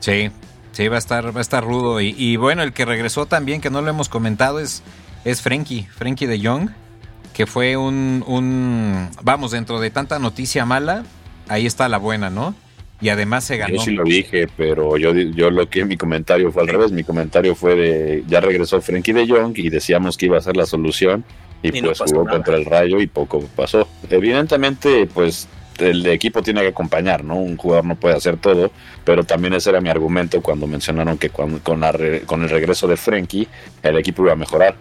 Sí, 0.00 0.30
sí, 0.72 0.88
va 0.88 0.96
a 0.96 0.98
estar, 0.98 1.34
va 1.34 1.38
a 1.38 1.42
estar 1.42 1.64
rudo. 1.64 2.00
Y, 2.02 2.36
bueno, 2.36 2.62
el 2.62 2.74
que 2.74 2.84
regresó 2.84 3.24
también, 3.24 3.62
que 3.62 3.70
no 3.70 3.80
lo 3.80 3.88
hemos 3.88 4.10
comentado, 4.10 4.60
es, 4.60 4.82
es 5.26 5.42
Frenkie, 5.42 5.86
Frenkie 5.94 6.26
de 6.26 6.40
Jong 6.40 6.70
que 7.36 7.46
fue 7.46 7.76
un, 7.76 8.24
un, 8.26 9.10
vamos, 9.22 9.50
dentro 9.50 9.78
de 9.78 9.90
tanta 9.90 10.18
noticia 10.18 10.64
mala, 10.64 11.04
ahí 11.48 11.66
está 11.66 11.86
la 11.86 11.98
buena, 11.98 12.30
¿no? 12.30 12.54
Y 12.98 13.10
además 13.10 13.44
se 13.44 13.58
ganó. 13.58 13.74
Yo 13.74 13.82
sí 13.82 13.90
lo 13.90 14.04
dije, 14.04 14.48
pero 14.56 14.96
yo, 14.96 15.12
yo 15.12 15.50
lo 15.50 15.68
que 15.68 15.84
mi 15.84 15.98
comentario 15.98 16.50
fue 16.50 16.62
al 16.62 16.68
revés. 16.68 16.92
Mi 16.92 17.04
comentario 17.04 17.54
fue 17.54 17.74
de 17.76 18.24
ya 18.26 18.40
regresó 18.40 18.80
Frankie 18.80 19.12
de 19.12 19.28
Jong 19.28 19.52
y 19.58 19.68
decíamos 19.68 20.16
que 20.16 20.24
iba 20.24 20.38
a 20.38 20.40
ser 20.40 20.56
la 20.56 20.64
solución 20.64 21.24
y, 21.62 21.82
pues 21.82 21.98
jugó 21.98 22.24
contra 22.24 22.56
el 22.56 22.64
Rayo 22.64 23.02
y 23.02 23.06
poco 23.06 23.44
pasó. 23.54 23.86
Evidentemente, 24.08 25.06
pues 25.12 25.46
el 25.78 26.06
equipo 26.06 26.40
tiene 26.40 26.62
que 26.62 26.68
acompañar, 26.68 27.22
¿no? 27.22 27.36
Un 27.36 27.58
jugador 27.58 27.84
no 27.84 27.96
puede 27.96 28.16
hacer 28.16 28.38
todo, 28.38 28.70
pero 29.04 29.24
también 29.24 29.52
ese 29.52 29.68
era 29.68 29.82
mi 29.82 29.90
argumento 29.90 30.40
cuando 30.40 30.66
mencionaron 30.66 31.18
que 31.18 31.28
con, 31.28 31.58
con, 31.58 31.82
con 32.24 32.42
el 32.42 32.48
regreso 32.48 32.88
de 32.88 32.96
Frenkie 32.96 33.46
el 33.82 33.98
equipo 33.98 34.22
iba 34.22 34.32
a 34.32 34.36
mejorar. 34.36 34.74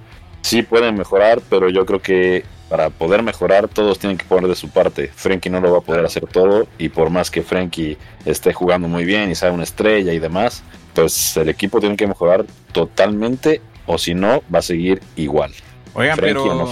Sí 0.45 0.61
pueden 0.61 0.93
mejorar, 0.93 1.41
pero 1.49 1.69
yo 1.69 1.87
creo 1.87 1.99
que 1.99 2.45
para 2.69 2.91
poder 2.91 3.23
mejorar 3.23 3.67
todos 3.67 3.97
tienen 3.97 4.15
que 4.15 4.25
poner 4.25 4.47
de 4.47 4.55
su 4.55 4.69
parte. 4.69 5.07
Frenkie 5.15 5.49
no 5.49 5.59
lo 5.59 5.71
va 5.71 5.79
a 5.79 5.81
poder 5.81 6.05
hacer 6.05 6.27
todo 6.27 6.67
y 6.77 6.89
por 6.89 7.09
más 7.09 7.31
que 7.31 7.41
Frenkie 7.41 7.97
esté 8.25 8.53
jugando 8.53 8.87
muy 8.87 9.05
bien 9.05 9.31
y 9.31 9.33
sea 9.33 9.51
una 9.51 9.63
estrella 9.63 10.13
y 10.13 10.19
demás, 10.19 10.61
pues 10.93 11.35
el 11.37 11.49
equipo 11.49 11.79
tiene 11.79 11.95
que 11.95 12.05
mejorar 12.05 12.45
totalmente 12.73 13.59
o 13.87 13.97
si 13.97 14.13
no 14.13 14.43
va 14.53 14.59
a 14.59 14.61
seguir 14.61 15.01
igual. 15.15 15.51
Oigan, 15.95 16.19
pero, 16.19 16.67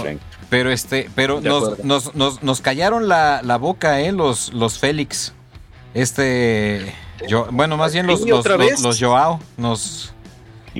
pero 0.48 0.70
este, 0.70 1.10
pero 1.16 1.40
nos, 1.40 1.82
nos, 1.82 2.14
nos, 2.14 2.44
nos, 2.44 2.60
callaron 2.60 3.08
la, 3.08 3.40
la, 3.42 3.56
boca, 3.56 4.00
eh, 4.02 4.12
los, 4.12 4.52
los 4.52 4.78
Félix. 4.78 5.34
Este, 5.94 6.94
yo, 7.26 7.48
bueno, 7.50 7.76
más 7.76 7.92
bien 7.92 8.06
los, 8.06 8.20
los, 8.20 8.46
los, 8.46 8.82
los 8.82 9.00
Joao 9.00 9.40
nos 9.56 10.13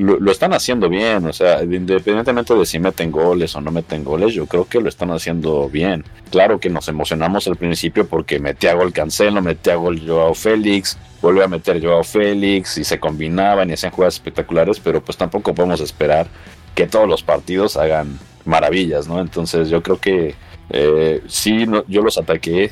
lo, 0.01 0.31
están 0.31 0.53
haciendo 0.53 0.89
bien, 0.89 1.25
o 1.27 1.33
sea, 1.33 1.63
independientemente 1.63 2.55
de 2.55 2.67
si 2.67 2.79
meten 2.79 3.13
goles 3.13 3.55
o 3.55 3.61
no 3.61 3.71
meten 3.71 4.03
goles, 4.03 4.35
yo 4.35 4.47
creo 4.47 4.67
que 4.67 4.81
lo 4.81 4.89
están 4.89 5.11
haciendo 5.11 5.69
bien. 5.69 6.05
Claro 6.31 6.59
que 6.59 6.69
nos 6.69 6.89
emocionamos 6.89 7.47
al 7.47 7.57
principio 7.57 8.07
porque 8.07 8.41
metía 8.41 8.75
gol 8.75 8.93
Cancelo, 8.93 9.41
metía 9.41 9.77
gol 9.77 10.03
Joao 10.05 10.35
Félix, 10.35 10.99
vuelve 11.23 11.45
a 11.45 11.49
meter 11.49 11.81
Joao 11.83 12.03
Félix 12.03 12.77
y 12.79 12.85
se 12.85 12.99
combinaban 12.99 13.71
y 13.71 13.75
hacían 13.75 13.93
jugadas 13.93 14.15
espectaculares, 14.15 14.81
pero 14.81 15.01
pues 15.01 15.17
tampoco 15.17 15.55
podemos 15.55 15.81
esperar 15.81 16.27
que 16.75 16.87
todos 16.87 17.09
los 17.09 17.23
partidos 17.23 17.77
hagan 17.77 18.19
maravillas, 18.45 19.07
¿no? 19.07 19.21
Entonces 19.21 19.69
yo 19.69 19.83
creo 19.83 20.01
que 20.01 20.35
eh, 20.71 21.23
sí, 21.29 21.67
yo 21.89 22.03
los 22.03 22.19
ataqué, 22.19 22.71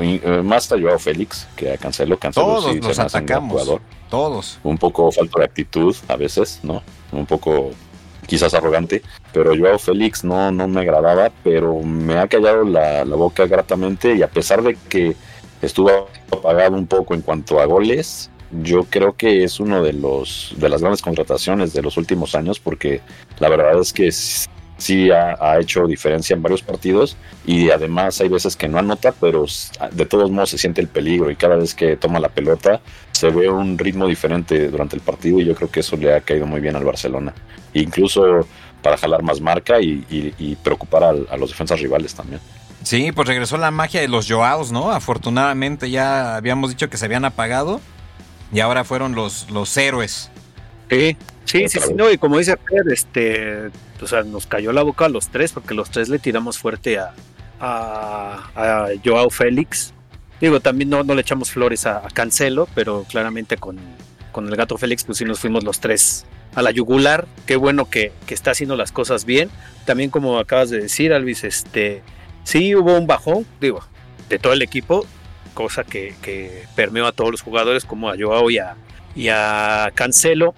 eh, 0.00 0.42
más 0.42 0.70
a 0.72 0.80
Joao 0.80 0.98
Félix 0.98 1.46
que 1.56 1.72
a 1.72 1.76
Cancelo. 1.76 2.18
Cancelo 2.18 2.46
Todos 2.46 2.76
los 2.76 2.98
atacamos. 2.98 3.80
Todos. 4.12 4.58
Un 4.62 4.76
poco 4.76 5.10
falta 5.10 5.38
de 5.38 5.46
actitud 5.46 5.96
a 6.06 6.16
veces, 6.16 6.60
¿no? 6.62 6.82
Un 7.12 7.24
poco 7.24 7.70
quizás 8.26 8.52
arrogante, 8.52 9.00
pero 9.32 9.56
Joao 9.56 9.78
Félix 9.78 10.22
no, 10.22 10.52
no 10.52 10.68
me 10.68 10.82
agradaba, 10.82 11.32
pero 11.42 11.80
me 11.80 12.18
ha 12.18 12.28
callado 12.28 12.62
la, 12.62 13.06
la 13.06 13.16
boca 13.16 13.46
gratamente 13.46 14.14
y 14.14 14.22
a 14.22 14.28
pesar 14.28 14.62
de 14.62 14.76
que 14.90 15.16
estuvo 15.62 16.10
apagado 16.30 16.76
un 16.76 16.86
poco 16.86 17.14
en 17.14 17.22
cuanto 17.22 17.58
a 17.58 17.64
goles, 17.64 18.30
yo 18.62 18.84
creo 18.84 19.16
que 19.16 19.44
es 19.44 19.58
uno 19.60 19.82
de 19.82 19.94
los 19.94 20.52
de 20.58 20.68
las 20.68 20.82
grandes 20.82 21.00
contrataciones 21.00 21.72
de 21.72 21.80
los 21.80 21.96
últimos 21.96 22.34
años 22.34 22.60
porque 22.60 23.00
la 23.38 23.48
verdad 23.48 23.80
es 23.80 23.94
que 23.94 24.12
sí 24.82 25.10
ha, 25.12 25.58
hecho 25.60 25.86
diferencia 25.86 26.34
en 26.34 26.42
varios 26.42 26.60
partidos 26.60 27.16
y 27.46 27.70
además 27.70 28.20
hay 28.20 28.28
veces 28.28 28.56
que 28.56 28.68
no 28.68 28.78
anota, 28.78 29.12
pero 29.12 29.46
de 29.92 30.06
todos 30.06 30.30
modos 30.30 30.50
se 30.50 30.58
siente 30.58 30.80
el 30.80 30.88
peligro 30.88 31.30
y 31.30 31.36
cada 31.36 31.56
vez 31.56 31.74
que 31.74 31.96
toma 31.96 32.18
la 32.18 32.28
pelota 32.28 32.80
se 33.12 33.30
ve 33.30 33.48
un 33.48 33.78
ritmo 33.78 34.08
diferente 34.08 34.68
durante 34.68 34.96
el 34.96 35.02
partido 35.02 35.38
y 35.38 35.44
yo 35.44 35.54
creo 35.54 35.70
que 35.70 35.80
eso 35.80 35.96
le 35.96 36.12
ha 36.12 36.20
caído 36.20 36.46
muy 36.46 36.60
bien 36.60 36.74
al 36.74 36.84
Barcelona. 36.84 37.32
Incluso 37.74 38.46
para 38.82 38.96
jalar 38.96 39.22
más 39.22 39.40
marca 39.40 39.80
y, 39.80 40.58
preocupar 40.64 41.04
a, 41.04 41.36
los 41.36 41.50
defensas 41.50 41.80
rivales 41.80 42.14
también. 42.14 42.40
Sí, 42.82 43.12
pues 43.12 43.28
regresó 43.28 43.58
la 43.58 43.70
magia 43.70 44.00
de 44.00 44.08
los 44.08 44.28
Joaos, 44.28 44.72
¿no? 44.72 44.90
Afortunadamente 44.90 45.88
ya 45.90 46.34
habíamos 46.34 46.70
dicho 46.70 46.90
que 46.90 46.96
se 46.96 47.04
habían 47.04 47.24
apagado 47.24 47.80
y 48.52 48.58
ahora 48.58 48.82
fueron 48.82 49.14
los, 49.14 49.48
los 49.50 49.76
héroes. 49.76 50.32
Sí, 50.90 51.16
sí, 51.44 51.68
sí, 51.68 51.78
sí, 51.80 51.94
no, 51.94 52.10
y 52.10 52.18
como 52.18 52.38
dice 52.38 52.56
Pedro, 52.56 52.92
este, 52.92 53.70
o 54.00 54.06
sea, 54.06 54.22
nos 54.22 54.46
cayó 54.46 54.72
la 54.72 54.82
boca 54.82 55.06
a 55.06 55.08
los 55.08 55.28
tres 55.28 55.52
porque 55.52 55.74
los 55.74 55.90
tres 55.90 56.08
le 56.08 56.18
tiramos 56.18 56.58
fuerte 56.58 56.98
a, 56.98 57.14
a, 57.62 58.88
Joao 59.04 59.30
Félix. 59.30 59.94
Digo, 60.40 60.60
también 60.60 60.90
no, 60.90 61.04
no 61.04 61.14
le 61.14 61.20
echamos 61.20 61.50
flores 61.50 61.86
a, 61.86 62.02
Cancelo, 62.12 62.68
pero 62.74 63.04
claramente 63.08 63.56
con, 63.56 63.78
con, 64.32 64.48
el 64.48 64.56
gato 64.56 64.76
Félix, 64.76 65.04
pues 65.04 65.18
sí 65.18 65.24
nos 65.24 65.38
fuimos 65.38 65.62
los 65.62 65.80
tres 65.80 66.26
a 66.54 66.62
la 66.62 66.72
yugular. 66.72 67.26
Qué 67.46 67.56
bueno 67.56 67.88
que, 67.88 68.12
que, 68.26 68.34
está 68.34 68.50
haciendo 68.50 68.76
las 68.76 68.90
cosas 68.90 69.24
bien. 69.24 69.50
También, 69.84 70.10
como 70.10 70.38
acabas 70.38 70.70
de 70.70 70.80
decir, 70.80 71.12
Alvis, 71.12 71.44
este, 71.44 72.02
sí 72.44 72.74
hubo 72.74 72.98
un 72.98 73.06
bajón, 73.06 73.46
digo, 73.60 73.84
de 74.28 74.38
todo 74.38 74.52
el 74.52 74.62
equipo, 74.62 75.06
cosa 75.54 75.84
que, 75.84 76.14
que 76.22 76.64
permeó 76.74 77.06
a 77.06 77.12
todos 77.12 77.30
los 77.30 77.42
jugadores, 77.42 77.84
como 77.84 78.10
a 78.10 78.16
Joao 78.18 78.50
y 78.50 78.58
a, 78.58 78.74
y 79.14 79.28
a 79.28 79.92
Cancelo. 79.94 80.54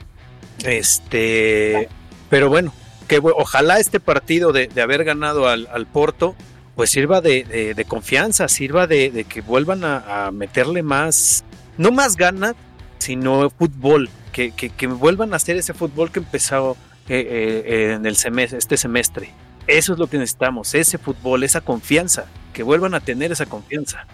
Este, 0.62 1.88
pero 2.30 2.48
bueno, 2.48 2.72
que 3.06 3.18
ojalá 3.18 3.78
este 3.78 4.00
partido 4.00 4.52
de, 4.52 4.68
haber 4.80 5.04
ganado 5.04 5.48
al, 5.48 5.86
Porto 5.86 6.34
pues 6.74 6.90
sirva 6.90 7.20
de, 7.20 7.84
confianza, 7.86 8.48
sirva 8.48 8.86
de, 8.86 9.24
que 9.28 9.40
vuelvan 9.40 9.82
a, 9.84 10.30
meterle 10.32 10.82
más, 10.82 11.44
no 11.78 11.90
más 11.92 12.16
gana, 12.16 12.54
sino 12.98 13.50
fútbol, 13.50 14.08
que, 14.32 14.50
que, 14.52 14.86
vuelvan 14.86 15.32
a 15.32 15.36
hacer 15.36 15.56
ese 15.56 15.74
fútbol 15.74 16.10
que 16.10 16.20
empezó 16.20 16.76
eh, 17.08 17.64
eh, 17.66 17.92
en 17.94 18.06
el 18.06 18.16
semestre, 18.16 18.58
este 18.58 18.76
semestre. 18.76 19.30
Eso 19.66 19.92
es 19.92 19.98
lo 19.98 20.08
que 20.08 20.18
necesitamos, 20.18 20.74
ese 20.74 20.98
fútbol, 20.98 21.42
esa 21.42 21.60
confianza, 21.60 22.26
que 22.52 22.62
vuelvan 22.62 22.94
a 22.94 23.00
tener 23.00 23.32
esa 23.32 23.46
confianza. 23.46 24.06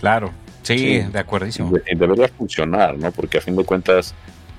Claro, 0.00 0.32
sí, 0.62 1.00
de 1.00 1.18
acuerdo. 1.18 1.48
Debería 1.96 2.28
funcionar, 2.28 2.96
¿no? 2.96 3.10
Porque 3.12 3.38
a 3.38 3.40
fin 3.40 3.56
de 3.56 3.64
cuentas 3.64 4.14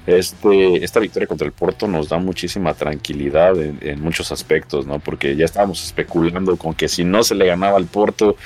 este, 0.08 0.84
esta 0.84 1.02
victoria 1.02 1.28
contra 1.28 1.46
el 1.46 1.52
Porto 1.52 1.88
nos 1.88 2.08
da 2.08 2.18
muchísima 2.18 2.74
tranquilidad 2.74 3.62
en, 3.62 4.02
muchos 4.02 4.32
aspectos, 4.32 4.88
¿no? 4.88 5.00
Porque 5.00 5.36
ya 5.36 5.44
estábamos 5.44 5.84
especulando 5.84 6.56
con 6.56 6.74
que 6.74 6.88
si 6.88 7.04
no 7.04 7.24
se 7.24 7.36
le 7.36 7.46
ganaba 7.46 7.78
al 7.78 7.86
Porto, 7.86 8.38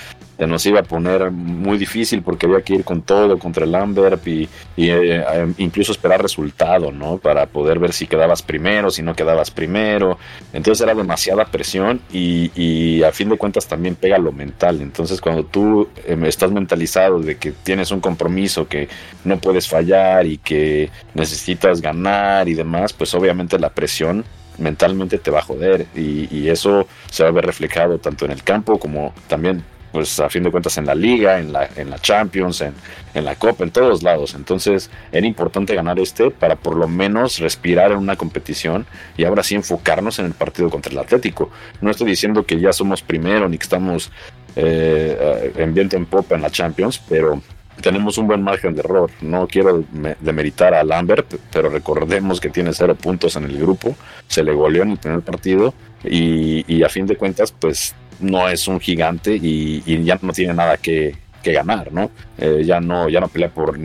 se 0.41 0.47
nos 0.47 0.65
iba 0.65 0.79
a 0.79 0.83
poner 0.83 1.29
muy 1.29 1.77
difícil 1.77 2.23
porque 2.23 2.47
había 2.47 2.63
que 2.63 2.73
ir 2.73 2.83
con 2.83 3.03
todo 3.03 3.37
contra 3.37 3.63
el 3.63 3.73
Lambert 3.73 4.25
y, 4.25 4.45
eh, 4.45 4.49
eh, 4.75 5.53
incluso 5.59 5.91
esperar 5.91 6.19
resultado, 6.19 6.91
¿no? 6.91 7.19
Para 7.19 7.45
poder 7.45 7.77
ver 7.77 7.93
si 7.93 8.07
quedabas 8.07 8.41
primero, 8.41 8.89
si 8.89 9.03
no 9.03 9.13
quedabas 9.13 9.51
primero. 9.51 10.17
Entonces 10.51 10.81
era 10.81 10.95
demasiada 10.95 11.45
presión 11.45 12.01
y, 12.11 13.03
a 13.03 13.11
fin 13.11 13.29
de 13.29 13.37
cuentas 13.37 13.67
también 13.67 13.93
pega 13.93 14.17
lo 14.17 14.31
mental. 14.31 14.81
Entonces 14.81 15.21
cuando 15.21 15.43
tú 15.43 15.87
em, 16.07 16.25
estás 16.25 16.49
mentalizado 16.49 17.19
de 17.19 17.37
que 17.37 17.51
tienes 17.51 17.91
un 17.91 17.99
compromiso 17.99 18.67
que 18.67 18.89
no 19.23 19.37
puedes 19.37 19.67
fallar 19.67 20.25
y 20.25 20.39
que 20.39 20.89
necesitas 21.13 21.81
ganar 21.81 22.49
y 22.49 22.55
demás, 22.55 22.93
pues 22.93 23.13
obviamente 23.13 23.59
la 23.59 23.69
presión 23.69 24.25
mentalmente 24.57 25.19
te 25.19 25.29
va 25.29 25.39
a 25.39 25.43
joder 25.43 25.85
y, 25.95 26.27
y, 26.35 26.49
eso 26.49 26.87
se 27.11 27.21
va 27.21 27.29
a 27.29 27.31
ver 27.31 27.45
reflejado 27.45 27.99
tanto 27.99 28.25
en 28.25 28.31
el 28.31 28.43
campo 28.43 28.79
como 28.79 29.13
también 29.27 29.63
pues 29.91 30.19
a 30.19 30.29
fin 30.29 30.43
de 30.43 30.51
cuentas 30.51 30.77
en 30.77 30.85
la 30.85 30.95
liga, 30.95 31.39
en 31.39 31.51
la, 31.51 31.69
en 31.75 31.89
la 31.89 31.99
Champions, 31.99 32.61
en, 32.61 32.73
en, 33.13 33.25
la 33.25 33.35
Copa, 33.35 33.63
en 33.63 33.71
todos 33.71 34.03
lados. 34.03 34.35
Entonces 34.35 34.89
era 35.11 35.27
importante 35.27 35.75
ganar 35.75 35.99
este 35.99 36.31
para 36.31 36.55
por 36.55 36.75
lo 36.75 36.87
menos 36.87 37.39
respirar 37.39 37.91
en 37.91 37.97
una 37.97 38.15
competición 38.15 38.85
y 39.17 39.25
ahora 39.25 39.43
sí 39.43 39.55
enfocarnos 39.55 40.19
en 40.19 40.27
el 40.27 40.33
partido 40.33 40.69
contra 40.69 40.91
el 40.91 40.99
Atlético. 40.99 41.49
No 41.81 41.91
estoy 41.91 42.07
diciendo 42.07 42.45
que 42.45 42.59
ya 42.59 42.73
somos 42.73 43.01
primero 43.01 43.49
ni 43.49 43.57
que 43.57 43.63
estamos 43.63 44.11
eh, 44.55 45.53
en 45.55 45.73
viento 45.73 45.95
en 45.95 46.05
popa 46.05 46.35
en 46.35 46.41
la 46.41 46.49
Champions, 46.49 47.01
pero 47.07 47.41
tenemos 47.81 48.17
un 48.17 48.27
buen 48.27 48.41
margen 48.41 48.75
de 48.75 48.81
error. 48.81 49.09
No 49.21 49.47
quiero 49.47 49.83
demeritar 50.19 50.73
a 50.73 50.83
Lambert, 50.83 51.35
pero 51.51 51.69
recordemos 51.69 52.39
que 52.39 52.49
tiene 52.49 52.73
cero 52.73 52.95
puntos 52.95 53.35
en 53.35 53.45
el 53.45 53.57
grupo, 53.57 53.95
se 54.27 54.43
le 54.43 54.53
goleó 54.53 54.83
en 54.83 54.91
el 54.91 54.97
primer 54.97 55.21
partido 55.21 55.73
y, 56.03 56.63
y 56.73 56.83
a 56.83 56.89
fin 56.89 57.05
de 57.07 57.15
cuentas, 57.15 57.51
pues 57.51 57.95
no 58.21 58.47
es 58.49 58.67
un 58.67 58.79
gigante 58.79 59.35
y, 59.35 60.03
ya 60.03 60.17
no 60.21 60.33
tiene 60.33 60.53
nada 60.53 60.77
que, 60.77 61.15
ganar, 61.43 61.91
¿no? 61.91 62.11
Eh, 62.37 62.61
ya 62.63 62.79
no 62.79 63.09
ya 63.09 63.19
no 63.19 63.27
pelea 63.27 63.49
por, 63.49 63.77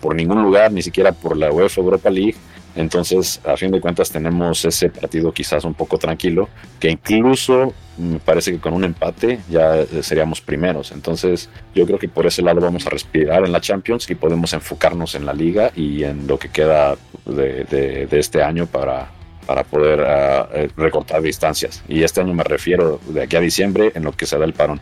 por 0.00 0.14
ningún 0.16 0.42
lugar, 0.42 0.72
ni 0.72 0.82
siquiera 0.82 1.12
por 1.12 1.36
la 1.36 1.50
UEFA 1.52 1.80
Europa 1.80 2.10
League. 2.10 2.34
Entonces, 2.76 3.40
a 3.46 3.56
fin 3.56 3.70
de 3.70 3.80
cuentas, 3.80 4.10
tenemos 4.10 4.64
ese 4.64 4.90
partido 4.90 5.32
quizás 5.32 5.64
un 5.64 5.74
poco 5.74 5.96
tranquilo, 5.96 6.48
que 6.80 6.90
incluso 6.90 7.72
me 7.96 8.18
parece 8.18 8.50
que 8.50 8.58
con 8.58 8.74
un 8.74 8.82
empate 8.82 9.38
ya 9.48 9.76
eh, 9.76 10.02
seríamos 10.02 10.40
primeros. 10.40 10.90
Entonces, 10.90 11.48
yo 11.72 11.86
creo 11.86 12.00
que 12.00 12.08
por 12.08 12.26
ese 12.26 12.42
lado 12.42 12.60
vamos 12.60 12.84
a 12.86 12.90
respirar 12.90 13.44
en 13.44 13.52
la 13.52 13.60
Champions 13.60 14.10
y 14.10 14.16
podemos 14.16 14.52
enfocarnos 14.52 15.14
en 15.14 15.24
la 15.24 15.32
liga 15.32 15.70
y 15.76 16.02
en 16.02 16.26
lo 16.26 16.36
que 16.36 16.48
queda 16.48 16.96
de 17.26 18.08
este 18.10 18.42
año 18.42 18.66
para, 18.66 19.13
para 19.46 19.64
poder 19.64 20.00
ah, 20.00 20.48
eh, 20.52 20.68
recortar 20.76 21.22
distancias. 21.22 21.82
Y 21.88 22.02
este 22.02 22.20
año 22.20 22.34
me 22.34 22.44
refiero 22.44 23.00
de 23.08 23.22
aquí 23.22 23.36
a 23.36 23.40
diciembre 23.40 23.92
en 23.94 24.04
lo 24.04 24.12
que 24.12 24.26
se 24.26 24.38
da 24.38 24.44
el 24.44 24.52
parón. 24.52 24.80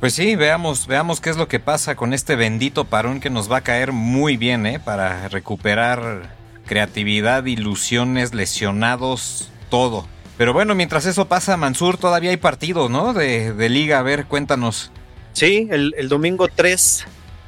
Pues 0.00 0.14
sí, 0.14 0.34
veamos, 0.34 0.86
veamos 0.86 1.20
qué 1.20 1.30
es 1.30 1.36
lo 1.36 1.46
que 1.46 1.60
pasa 1.60 1.94
con 1.94 2.14
este 2.14 2.34
bendito 2.34 2.86
parón 2.86 3.20
que 3.20 3.28
nos 3.28 3.52
va 3.52 3.58
a 3.58 3.60
caer 3.60 3.92
muy 3.92 4.36
bien, 4.38 4.64
¿eh? 4.64 4.80
Para 4.80 5.28
recuperar 5.28 6.34
creatividad, 6.66 7.44
ilusiones, 7.44 8.32
lesionados, 8.32 9.50
todo. 9.68 10.06
Pero 10.38 10.54
bueno, 10.54 10.74
mientras 10.74 11.04
eso 11.04 11.28
pasa, 11.28 11.58
Mansur, 11.58 11.98
todavía 11.98 12.30
hay 12.30 12.38
partidos, 12.38 12.88
¿no? 12.88 13.12
De, 13.12 13.52
de 13.52 13.68
liga, 13.68 13.98
a 13.98 14.02
ver, 14.02 14.24
cuéntanos. 14.24 14.90
Sí, 15.32 15.68
el, 15.70 15.94
el, 15.98 16.08
domingo 16.08 16.48
3 16.48 17.04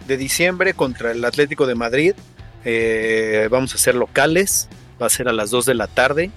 de 0.06 0.16
diciembre 0.18 0.74
contra 0.74 1.12
el 1.12 1.24
Atlético 1.24 1.66
de 1.66 1.74
Madrid. 1.74 2.14
Eh, 2.64 3.48
vamos 3.50 3.74
a 3.74 3.78
ser 3.78 3.94
locales, 3.94 4.68
va 5.00 5.06
a 5.06 5.10
ser 5.10 5.28
a 5.28 5.32
las 5.32 5.50
2 5.50 5.66
de 5.66 5.74
la 5.74 5.86
tarde. 5.86 6.30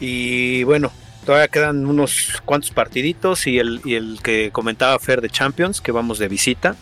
Y 0.00 0.64
bueno, 0.64 0.90
todavía 1.24 1.48
quedan 1.48 1.86
unos 1.86 2.40
cuantos 2.44 2.70
partiditos 2.70 3.46
y 3.46 3.58
el, 3.58 3.80
el 3.84 4.18
que 4.22 4.50
comentaba 4.50 4.98
Fer 4.98 5.20
de 5.20 5.30
Champions, 5.30 5.80
que 5.80 5.92
vamos 5.92 6.18
de 6.18 6.28
visita. 6.28 6.76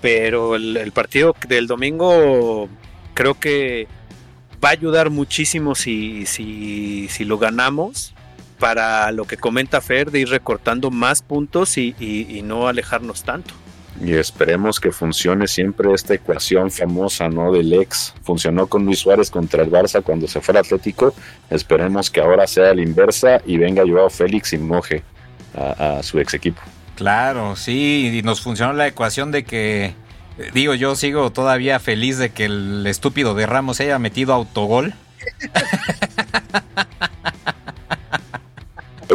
Pero 0.00 0.54
el, 0.54 0.92
partido 0.92 1.34
del 1.48 1.66
domingo 1.66 2.68
creo 3.14 3.34
que 3.34 3.88
va 4.62 4.68
a 4.68 4.72
ayudar 4.72 5.10
muchísimo 5.10 5.74
si, 5.74 6.24
si, 6.26 7.08
si 7.08 7.24
lo 7.24 7.38
ganamos 7.38 8.14
para 8.60 9.10
lo 9.12 9.24
que 9.24 9.36
comenta 9.36 9.80
Fer 9.80 10.10
de 10.10 10.20
ir 10.20 10.28
recortando 10.28 10.90
más 10.90 11.22
puntos 11.22 11.78
y, 11.78 11.94
y, 11.98 12.42
no 12.42 12.68
alejarnos 12.68 13.24
tanto. 13.24 13.54
Y 14.00 14.14
esperemos 14.14 14.78
que 14.78 14.92
funcione 14.92 15.48
siempre 15.48 15.92
esta 15.92 16.14
ecuación 16.14 16.70
famosa, 16.70 17.28
¿no? 17.28 17.52
Del 17.52 17.72
ex. 17.72 18.14
Funcionó 18.22 18.66
con 18.66 18.84
Luis 18.84 19.00
Suárez 19.00 19.30
contra 19.30 19.62
el 19.62 19.70
Barça 19.70 20.02
cuando 20.02 20.28
se 20.28 20.40
fue 20.40 20.52
al 20.52 20.58
Atlético. 20.58 21.14
Esperemos 21.50 22.10
que 22.10 22.20
ahora 22.20 22.46
sea 22.46 22.74
la 22.74 22.82
inversa 22.82 23.40
y 23.44 23.56
venga 23.56 23.82
Joao 23.86 24.10
Félix 24.10 24.52
y 24.52 24.58
moje 24.58 25.02
a, 25.56 25.98
a 25.98 26.02
su 26.02 26.18
ex 26.18 26.34
equipo. 26.34 26.60
Claro, 26.94 27.54
sí, 27.54 28.10
y 28.12 28.22
nos 28.22 28.40
funcionó 28.40 28.72
la 28.72 28.88
ecuación 28.88 29.30
de 29.30 29.44
que, 29.44 29.94
digo, 30.52 30.74
yo 30.74 30.96
sigo 30.96 31.30
todavía 31.30 31.78
feliz 31.78 32.18
de 32.18 32.30
que 32.30 32.46
el 32.46 32.84
estúpido 32.86 33.34
de 33.34 33.46
Ramos 33.46 33.80
haya 33.80 33.98
metido 34.00 34.34
autogol. 34.34 34.94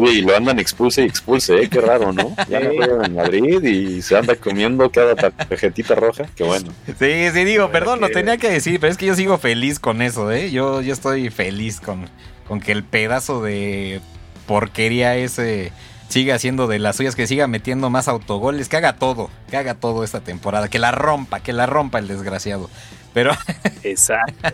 Oye, 0.04 0.16
y 0.16 0.22
lo 0.22 0.36
andan 0.36 0.60
expulse 0.60 1.02
y 1.02 1.06
expulse, 1.06 1.56
¿eh? 1.62 1.70
Qué 1.70 1.80
raro, 1.80 2.12
¿no? 2.12 2.36
Ya 2.50 2.60
no 2.60 2.72
juegan 2.72 3.06
en 3.06 3.16
Madrid 3.16 3.64
y 3.64 4.02
se 4.02 4.18
anda 4.18 4.36
comiendo 4.36 4.92
cada 4.92 5.16
tarjetita 5.16 5.96
roja. 5.96 6.26
Qué 6.36 6.44
bueno. 6.44 6.74
Sí, 7.00 7.30
sí, 7.34 7.44
digo, 7.46 7.72
perdón, 7.72 8.02
lo 8.02 8.10
tenía 8.10 8.36
que 8.36 8.50
decir, 8.50 8.82
pero 8.82 8.92
es 8.92 8.98
que 8.98 9.06
yo 9.06 9.16
sigo 9.16 9.38
feliz 9.38 9.80
con 9.80 10.02
eso, 10.02 10.30
¿eh? 10.30 10.52
Yo, 10.52 10.82
yo 10.82 10.92
estoy 10.92 11.30
feliz 11.30 11.80
con, 11.80 12.10
con 12.50 12.60
que 12.60 12.74
el 12.74 12.84
pedazo 12.84 13.42
de 13.42 14.02
porquería 14.46 15.16
ese 15.16 15.72
siga 16.10 16.36
haciendo 16.36 16.68
de 16.68 16.80
las 16.80 16.98
suyas, 16.98 17.16
que 17.16 17.26
siga 17.26 17.48
metiendo 17.48 17.90
más 17.90 18.10
autogoles, 18.10 18.68
que 18.68 18.76
haga 18.76 18.98
todo, 18.98 19.30
que 19.50 19.56
haga 19.56 19.76
todo 19.76 20.04
esta 20.04 20.20
temporada, 20.20 20.68
que 20.68 20.80
la 20.80 20.92
rompa, 20.92 21.40
que 21.40 21.54
la 21.54 21.66
rompa 21.66 22.00
el 22.00 22.10
desgraciado. 22.10 22.70
Pero. 23.14 23.32
Exacto. 23.84 24.50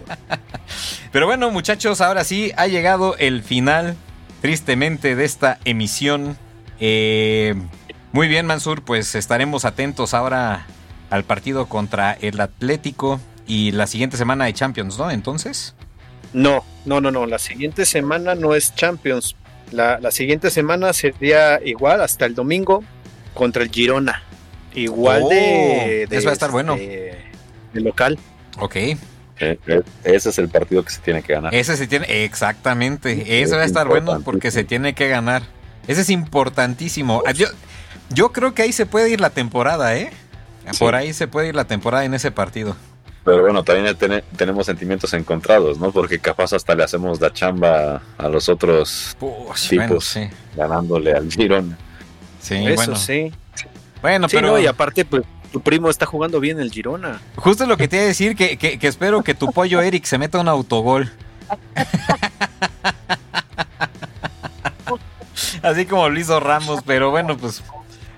Pero 1.12 1.26
bueno, 1.26 1.50
muchachos, 1.50 2.02
ahora 2.02 2.24
sí 2.24 2.52
ha 2.56 2.68
llegado 2.68 3.18
el 3.18 3.42
final 3.42 3.98
tristemente 4.42 5.16
de 5.16 5.26
esta 5.26 5.60
emisión. 5.66 6.38
Eh, 6.80 7.56
muy 8.12 8.28
bien, 8.28 8.46
Mansur, 8.46 8.84
pues 8.84 9.16
estaremos 9.16 9.66
atentos 9.66 10.14
ahora 10.14 10.66
al 11.10 11.24
partido 11.24 11.68
contra 11.68 12.14
el 12.14 12.40
Atlético 12.40 13.20
y 13.48 13.72
la 13.72 13.88
siguiente 13.88 14.18
semana 14.18 14.46
de 14.46 14.54
Champions, 14.54 14.98
¿no? 14.98 15.12
Entonces. 15.12 15.76
No, 16.34 16.64
no, 16.86 17.02
no, 17.02 17.12
no. 17.12 17.26
La 17.26 17.40
siguiente 17.40 17.86
semana 17.86 18.36
no 18.36 18.56
es 18.56 18.76
Champions. 18.76 19.36
La, 19.72 20.00
la 20.00 20.12
siguiente 20.12 20.50
semana 20.52 20.94
sería 20.94 21.60
igual 21.64 22.02
hasta 22.02 22.26
el 22.26 22.36
domingo 22.36 22.84
contra 23.34 23.64
el 23.64 23.70
Girona. 23.70 24.24
Igual 24.76 25.24
Oh, 25.24 25.30
de, 25.30 26.08
de, 26.08 26.18
eso 26.18 26.26
va 26.26 26.32
a 26.32 26.34
estar 26.34 26.52
bueno. 26.52 26.76
De, 26.76 27.18
de 27.74 27.82
local. 27.82 28.20
Ok. 28.60 28.76
Eh, 29.40 29.58
eh, 29.68 29.82
ese 30.04 30.30
es 30.30 30.38
el 30.38 30.50
partido 30.50 30.84
que 30.84 30.92
se 30.92 31.00
tiene 31.02 31.22
que 31.24 31.34
ganar. 31.34 31.54
Ese 31.56 31.78
se 31.78 31.88
tiene, 31.88 32.26
exactamente. 32.26 33.16
Sí, 33.16 33.24
Eso 33.28 33.56
va 33.56 33.62
a 33.62 33.66
es 33.66 33.72
estar 33.72 33.88
bueno 33.88 34.22
porque 34.24 34.52
se 34.52 34.64
tiene 34.64 34.94
que 34.94 35.08
ganar. 35.08 35.44
Ese 35.88 36.02
es 36.02 36.10
importantísimo. 36.10 37.24
Yo, 37.36 37.48
yo 38.10 38.32
creo 38.32 38.54
que 38.54 38.64
ahí 38.64 38.74
se 38.74 38.86
puede 38.86 39.10
ir 39.10 39.22
la 39.22 39.30
temporada, 39.30 39.96
¿eh? 39.96 40.12
Sí. 40.72 40.78
Por 40.80 40.94
ahí 40.96 41.14
se 41.14 41.28
puede 41.28 41.48
ir 41.50 41.56
la 41.56 41.66
temporada 41.66 42.06
en 42.06 42.14
ese 42.14 42.32
partido. 42.32 42.76
Pero 43.26 43.42
bueno, 43.42 43.64
también 43.64 43.96
ten- 43.98 44.24
tenemos 44.38 44.66
sentimientos 44.66 45.14
encontrados, 45.14 45.78
¿no? 45.80 45.92
Porque 45.92 46.20
capaz 46.20 46.54
hasta 46.54 46.76
le 46.76 46.84
hacemos 46.84 47.20
la 47.22 47.32
chamba 47.34 48.02
a 48.18 48.30
los 48.30 48.50
otros 48.50 49.16
Push, 49.20 49.70
Tipos. 49.70 49.86
bueno, 49.88 50.02
sí. 50.02 50.28
ganándole 50.56 51.14
al 51.14 51.30
Girona. 51.32 51.78
Sí, 52.42 52.56
Eso 52.66 52.76
bueno. 52.76 52.96
sí. 52.96 53.32
Bueno, 54.02 54.30
Sí, 54.30 54.38
pero 54.38 54.48
no, 54.52 54.60
y 54.60 54.66
aparte, 54.68 55.04
pues 55.06 55.24
tu 55.52 55.62
primo 55.62 55.90
está 55.90 56.06
jugando 56.06 56.40
bien 56.40 56.60
el 56.60 56.72
Girona. 56.72 57.20
justo 57.36 57.66
lo 57.66 57.78
que 57.78 57.88
te 57.88 57.96
iba 57.98 58.04
a 58.06 58.08
decir, 58.08 58.36
que, 58.36 58.58
que- 58.58 58.78
que 58.80 58.88
espero 58.88 59.24
que 59.24 59.34
tu 59.34 59.52
pollo 59.52 59.82
Eric 59.82 60.06
se 60.06 60.18
meta 60.18 60.40
un 60.40 60.48
autogol. 60.48 61.12
Así 65.62 65.86
como 65.86 66.10
lo 66.10 66.20
hizo 66.20 66.40
Ramos, 66.40 66.82
pero 66.86 67.12
bueno, 67.12 67.38
pues 67.38 67.64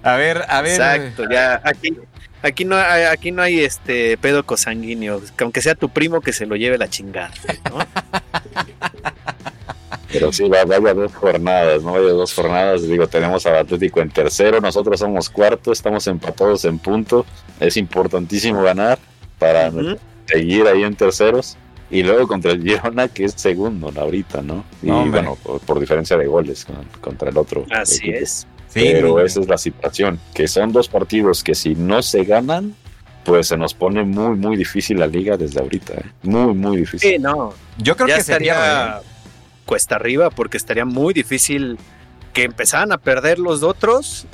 a 0.04 0.16
ver, 0.16 0.44
a 0.48 0.62
ver. 0.62 0.72
Exacto, 0.74 1.24
ya 1.30 1.62
aquí 1.64 1.96
aquí 2.42 2.66
no 2.66 2.76
hay, 2.76 3.04
aquí 3.04 3.32
no 3.32 3.42
hay 3.42 3.60
este 3.62 4.18
pedo 4.18 4.44
cosanguíneo, 4.46 5.22
que 5.38 5.44
aunque 5.44 5.62
sea 5.62 5.76
tu 5.76 5.90
primo 5.90 6.22
que 6.22 6.34
se 6.34 6.46
lo 6.46 6.56
lleve 6.56 6.78
la 6.78 6.90
chingada, 6.90 7.32
¿no? 7.70 7.86
Pero 10.22 10.34
sí, 10.34 10.50
va- 10.50 10.64
vaya 10.66 10.94
dos 10.94 11.14
jornadas, 11.14 11.84
¿no? 11.84 11.94
Vaya 11.94 12.10
dos 12.10 12.34
jornadas. 12.34 12.88
Digo, 12.88 13.08
tenemos 13.08 13.46
al 13.46 13.58
Atlético 13.58 14.02
en 14.02 14.10
tercero, 14.10 14.60
nosotros 14.62 15.00
somos 15.00 15.30
cuarto, 15.30 15.72
estamos 15.72 16.08
empatados 16.08 16.66
en 16.66 16.80
punto. 16.80 17.26
Es 17.60 17.78
importantísimo 17.78 18.62
ganar 18.64 18.98
para 19.40 19.72
seguir 20.28 20.68
ahí 20.68 20.84
en 20.84 20.96
terceros. 20.96 21.58
Y 21.90 22.04
luego 22.04 22.26
contra 22.28 22.52
el 22.52 22.62
Girona, 22.64 23.10
que 23.10 23.26
es 23.26 23.34
segundo 23.34 23.92
ahorita, 23.94 24.42
¿no? 24.42 24.64
Y 24.82 24.88
No, 24.88 25.06
bueno, 25.08 25.38
por, 25.44 25.60
por 25.60 25.80
diferencia 25.80 26.16
de 26.18 26.26
goles 26.26 26.64
con- 26.64 26.86
contra 27.02 27.30
el 27.30 27.38
otro. 27.38 27.66
Así 27.70 27.98
equipo. 28.10 28.18
es. 28.24 28.48
Sí, 28.70 28.80
Pero 28.94 29.20
esa 29.20 29.42
es 29.42 29.48
la 29.50 29.58
situación, 29.58 30.18
que 30.34 30.48
son 30.48 30.72
dos 30.72 30.88
partidos 30.88 31.44
que 31.44 31.54
si 31.54 31.76
no 31.76 32.02
se 32.02 32.24
ganan, 32.24 32.74
pues 33.26 33.48
se 33.48 33.58
nos 33.58 33.74
pone 33.74 34.04
muy, 34.06 34.38
muy 34.38 34.56
difícil 34.56 35.00
la 35.00 35.08
liga 35.08 35.36
desde 35.36 35.60
ahorita. 35.60 35.94
¿eh? 35.96 36.06
Muy, 36.24 36.54
muy 36.54 36.78
difícil. 36.78 37.12
Sí, 37.12 37.20
no, 37.20 37.54
yo 37.78 37.98
creo 37.98 38.08
ya 38.08 38.16
que 38.16 38.24
sería. 38.24 39.02
Cuesta 39.72 39.96
arriba 39.96 40.30
porque 40.30 40.58
estaría 40.58 40.84
muy 40.84 41.14
difícil 41.14 41.78
que 42.34 42.44
empezaran 42.44 42.92
a 42.92 42.98
perder 42.98 43.40
los 43.40 43.64
otros 43.64 44.26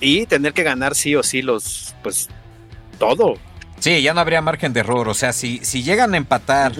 y 0.00 0.24
tener 0.24 0.54
que 0.54 0.62
ganar 0.62 0.94
sí 0.94 1.14
o 1.14 1.22
sí 1.22 1.42
los 1.42 1.94
pues 2.02 2.30
todo. 2.98 3.34
Sí, 3.80 4.00
ya 4.00 4.14
no 4.14 4.22
habría 4.22 4.40
margen 4.40 4.72
de 4.72 4.80
error. 4.80 5.10
O 5.10 5.12
sea, 5.12 5.34
si, 5.34 5.60
si 5.62 5.82
llegan 5.82 6.14
a 6.14 6.16
empatar 6.16 6.72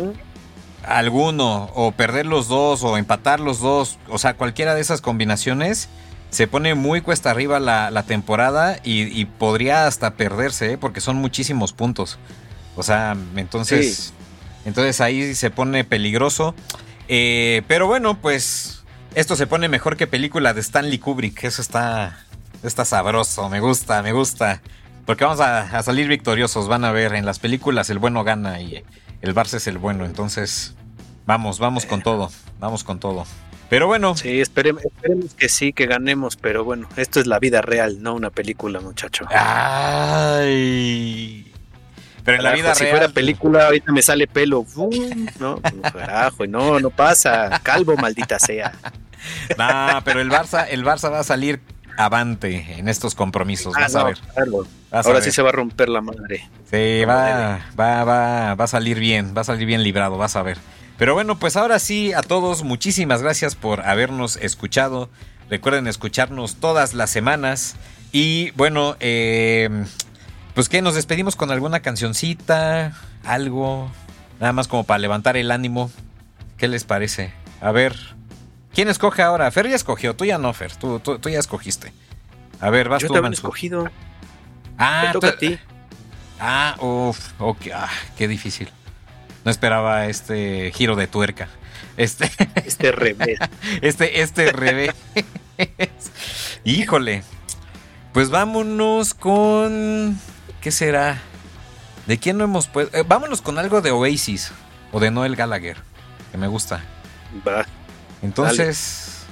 alguno, 0.87 1.71
o 1.75 1.93
perder 1.93 2.25
los 2.25 2.49
dos, 2.49 2.83
o 2.83 2.97
empatar 2.97 3.41
los 3.41 3.61
dos, 3.61 3.99
o 4.09 4.17
sea, 4.17 4.33
cualquiera 4.39 4.75
de 4.75 4.81
esas 4.81 5.03
combinaciones, 5.03 5.91
se 6.31 6.47
pone 6.47 6.75
muy 6.75 7.03
cuesta 7.03 7.31
arriba 7.31 7.61
la, 7.61 7.91
la 7.91 8.05
temporada 8.05 8.79
y, 8.85 9.03
y 9.03 9.27
podría 9.27 9.87
hasta 9.87 10.15
perderse, 10.15 10.73
¿eh? 10.73 10.79
porque 10.79 11.03
son 11.03 11.17
muchísimos 11.17 11.75
puntos. 11.75 12.19
O 12.75 12.83
sea, 12.83 13.15
entonces, 13.37 14.15
entonces 14.65 15.03
ahí 15.03 15.35
se 15.35 15.51
pone 15.51 15.85
peligroso. 15.85 16.55
Eh, 17.09 17.63
pero 17.67 17.87
bueno, 17.87 18.21
pues 18.21 18.85
esto 19.15 19.37
se 19.37 19.47
pone 19.47 19.69
mejor 19.69 19.97
que 19.97 20.07
película 20.07 20.55
de 20.55 20.61
Stanley 20.61 20.99
Kubrick. 20.99 21.45
Eso 21.45 21.63
está, 21.63 22.25
está 22.63 22.85
sabroso, 22.85 23.49
me 23.49 23.61
gusta, 23.61 24.03
me 24.03 24.13
gusta. 24.13 24.61
Porque 25.07 25.25
vamos 25.25 25.41
a, 25.41 25.63
a 25.63 25.83
salir 25.83 26.07
victoriosos, 26.07 26.69
van 26.69 26.85
a 26.85 26.93
ver, 26.93 27.15
en 27.15 27.25
las 27.25 27.39
películas 27.39 27.89
el 27.89 27.99
bueno 27.99 28.25
gana 28.25 28.61
y 28.61 28.85
el 29.23 29.35
Barça 29.35 29.55
es 29.55 29.67
el 29.67 29.79
bueno. 29.79 30.05
Entonces, 30.05 30.75
vamos, 31.25 31.59
vamos 31.59 31.87
con 31.87 32.03
todo, 32.03 32.31
vamos 32.61 32.85
con 32.85 33.01
todo. 33.01 33.25
Pero 33.71 33.87
bueno, 33.87 34.17
Sí, 34.17 34.41
esperemos, 34.41 34.85
esperemos 34.85 35.35
que 35.35 35.49
sí, 35.49 35.73
que 35.75 35.87
ganemos, 35.87 36.37
pero 36.37 36.65
bueno, 36.65 36.89
esto 36.97 37.21
es 37.21 37.27
la 37.27 37.39
vida 37.39 37.61
real, 37.61 38.03
no 38.03 38.15
una 38.15 38.31
película, 38.31 38.81
muchacho. 38.81 39.27
Ay. 39.31 41.48
Pero 42.29 42.39
en 42.39 42.45
la 42.45 42.53
vida 42.53 42.75
si 42.75 42.85
real. 42.85 42.97
fuera 42.99 43.13
película, 43.13 43.65
ahorita 43.67 43.93
me 43.93 44.03
sale 44.03 44.27
pelo. 44.27 44.65
¡Fum! 44.65 44.91
No, 45.41 45.61
carajo, 45.93 46.47
no, 46.47 46.79
no 46.81 46.91
pasa. 46.91 47.61
Calvo, 47.63 47.97
maldita 47.97 48.39
sea. 48.39 48.73
Nah, 49.59 50.01
pero 50.05 50.21
el 50.21 50.31
Barça, 50.31 50.67
el 50.71 50.85
Barça 50.85 51.11
va 51.11 51.19
a 51.19 51.25
salir 51.25 51.61
avante 51.97 52.77
en 52.79 52.89
estos 52.89 53.15
compromisos. 53.17 53.75
Ah, 53.77 53.81
Vas 53.83 53.95
a 53.97 54.05
ver. 54.05 54.19
claro. 54.35 54.59
vas 54.91 55.05
a 55.05 55.09
Ahora 55.09 55.19
ver. 55.19 55.25
sí 55.25 55.33
se 55.33 55.43
va 55.43 55.49
a 55.49 55.53
romper 55.53 55.89
la 55.89 56.01
madre. 56.01 56.49
Sí, 56.71 57.05
va, 57.05 57.59
va, 57.79 58.05
va, 58.05 58.55
va 58.55 58.65
a 58.65 58.69
salir 58.69 58.99
bien, 59.01 59.35
va 59.37 59.41
a 59.41 59.45
salir 59.45 59.67
bien 59.67 59.83
librado, 59.83 60.17
vas 60.19 60.37
a 60.37 60.43
ver. 60.43 60.57
Pero 60.99 61.15
bueno, 61.15 61.39
pues 61.39 61.57
ahora 61.57 61.79
sí, 61.81 62.13
a 62.13 62.23
todos, 62.23 62.63
muchísimas 62.63 63.21
gracias 63.23 63.57
por 63.57 63.85
habernos 63.87 64.37
escuchado. 64.37 65.11
Recuerden 65.51 65.89
escucharnos 65.89 66.57
todas 66.57 66.95
las 66.95 67.11
semanas. 67.11 67.75
Y 68.13 68.53
bueno, 68.53 68.97
eh, 69.01 69.69
pues 70.59 70.69
que 70.69 70.83
nos 70.83 70.97
despedimos 70.97 71.37
con 71.37 71.53
alguna 71.53 71.79
cancioncita, 71.83 72.93
algo, 73.23 73.89
nada 74.41 74.53
más 74.53 74.67
como 74.67 74.83
para 74.83 74.99
levantar 74.99 75.37
el 75.37 75.53
ánimo. 75.53 75.89
¿Qué 76.57 76.67
les 76.67 76.83
parece? 76.83 77.33
A 77.61 77.71
ver, 77.71 77.95
¿quién 78.75 78.89
escoge 78.89 79.23
ahora? 79.23 79.49
Fer 79.53 79.69
ya 79.69 79.77
escogió, 79.77 80.17
tú 80.17 80.25
ya 80.25 80.37
no, 80.37 80.53
Fer, 80.53 80.75
tú, 80.75 80.99
tú, 80.99 81.21
tú 81.21 81.29
ya 81.29 81.39
escogiste. 81.39 81.93
A 82.59 82.71
ver, 82.71 82.89
vas 82.89 83.01
Yo 83.03 83.07
tú, 83.07 83.15
también 83.15 83.35
he 83.35 83.37
Mansur. 83.37 83.45
escogido. 83.51 83.89
Ah, 84.77 85.11
toca 85.13 85.29
tú- 85.31 85.35
a 85.37 85.39
ti. 85.39 85.59
Ah, 86.41 86.75
uff, 86.81 87.21
ok, 87.39 87.59
ah, 87.73 87.89
qué 88.17 88.27
difícil. 88.27 88.69
No 89.45 89.53
esperaba 89.53 90.07
este 90.07 90.73
giro 90.75 90.97
de 90.97 91.07
tuerca. 91.07 91.47
Este, 91.97 92.29
Este 92.67 92.91
revés. 92.91 93.39
este, 93.81 94.23
este 94.23 94.51
revés. 94.51 94.91
Híjole. 96.65 97.23
Pues 98.13 98.31
vámonos 98.31 99.15
con. 99.15 100.19
¿Qué 100.61 100.71
será? 100.71 101.19
¿De 102.07 102.19
quién 102.19 102.39
no 102.39 102.45
hemos 102.45 102.67
puesto? 102.67 102.97
eh, 102.97 103.05
vámonos 103.07 103.43
con 103.43 103.59
algo 103.59 103.81
de 103.81 103.91
Oasis 103.91 104.51
o 104.93 105.01
de 105.01 105.11
Noel 105.11 105.37
Gallagher, 105.37 105.77
que 106.33 106.39
me 106.39 106.49
gusta. 106.49 106.83
Va. 107.47 107.67
Entonces, 108.23 109.25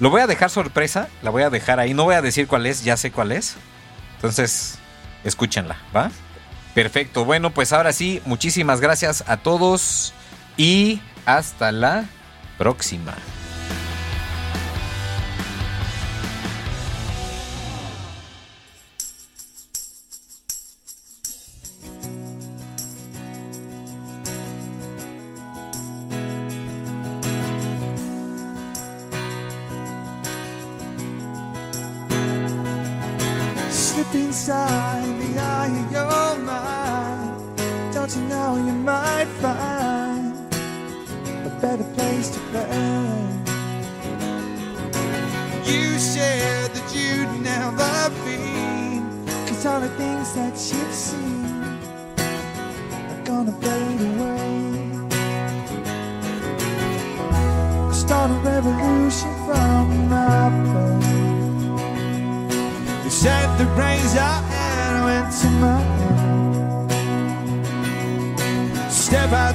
lo 0.00 0.10
voy 0.10 0.20
a 0.20 0.26
dejar 0.26 0.50
sorpresa, 0.50 1.08
la 1.22 1.30
voy 1.30 1.42
a 1.42 1.50
dejar 1.50 1.80
ahí, 1.80 1.94
no 1.94 2.04
voy 2.04 2.16
a 2.16 2.22
decir 2.22 2.46
cuál 2.46 2.66
es, 2.66 2.84
ya 2.84 2.96
sé 2.96 3.10
cuál 3.12 3.32
es. 3.32 3.56
Entonces, 4.16 4.78
escúchenla, 5.22 5.76
¿va? 5.94 6.10
Perfecto, 6.74 7.24
bueno, 7.24 7.50
pues 7.50 7.72
ahora 7.72 7.92
sí, 7.92 8.20
muchísimas 8.24 8.80
gracias 8.80 9.22
a 9.28 9.36
todos 9.36 10.12
y 10.56 11.00
hasta 11.24 11.70
la 11.72 12.04
próxima. 12.58 13.14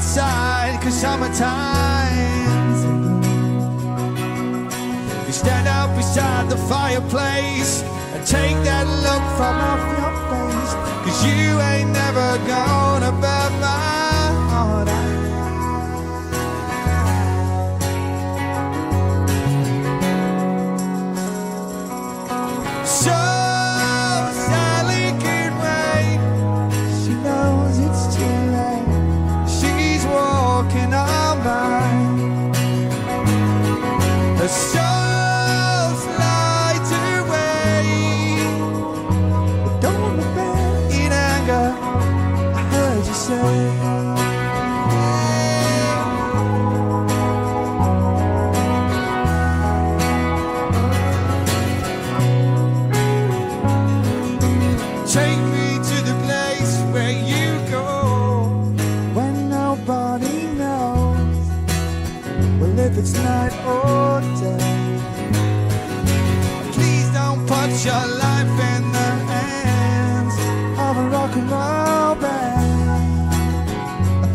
Outside, 0.09 0.81
cause 0.81 0.99
summertime's 1.01 2.83
You 5.27 5.33
stand 5.33 5.67
up 5.67 5.95
beside 5.95 6.49
the 6.49 6.57
fireplace 6.57 7.83
and 7.83 8.25
take 8.25 8.55
that 8.63 8.87
look 9.05 9.23
from 9.37 9.55
off 9.69 9.83
your 9.99 10.13
face. 10.31 10.73
Cause 11.05 11.25
you 11.27 11.61
ain't 11.61 11.91
never 11.91 12.39
gonna 12.47 13.11
burn 13.21 13.53
my 13.61 14.49
heart 14.49 14.87
out. 14.87 14.98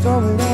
Throw 0.05 0.37
it 0.37 0.54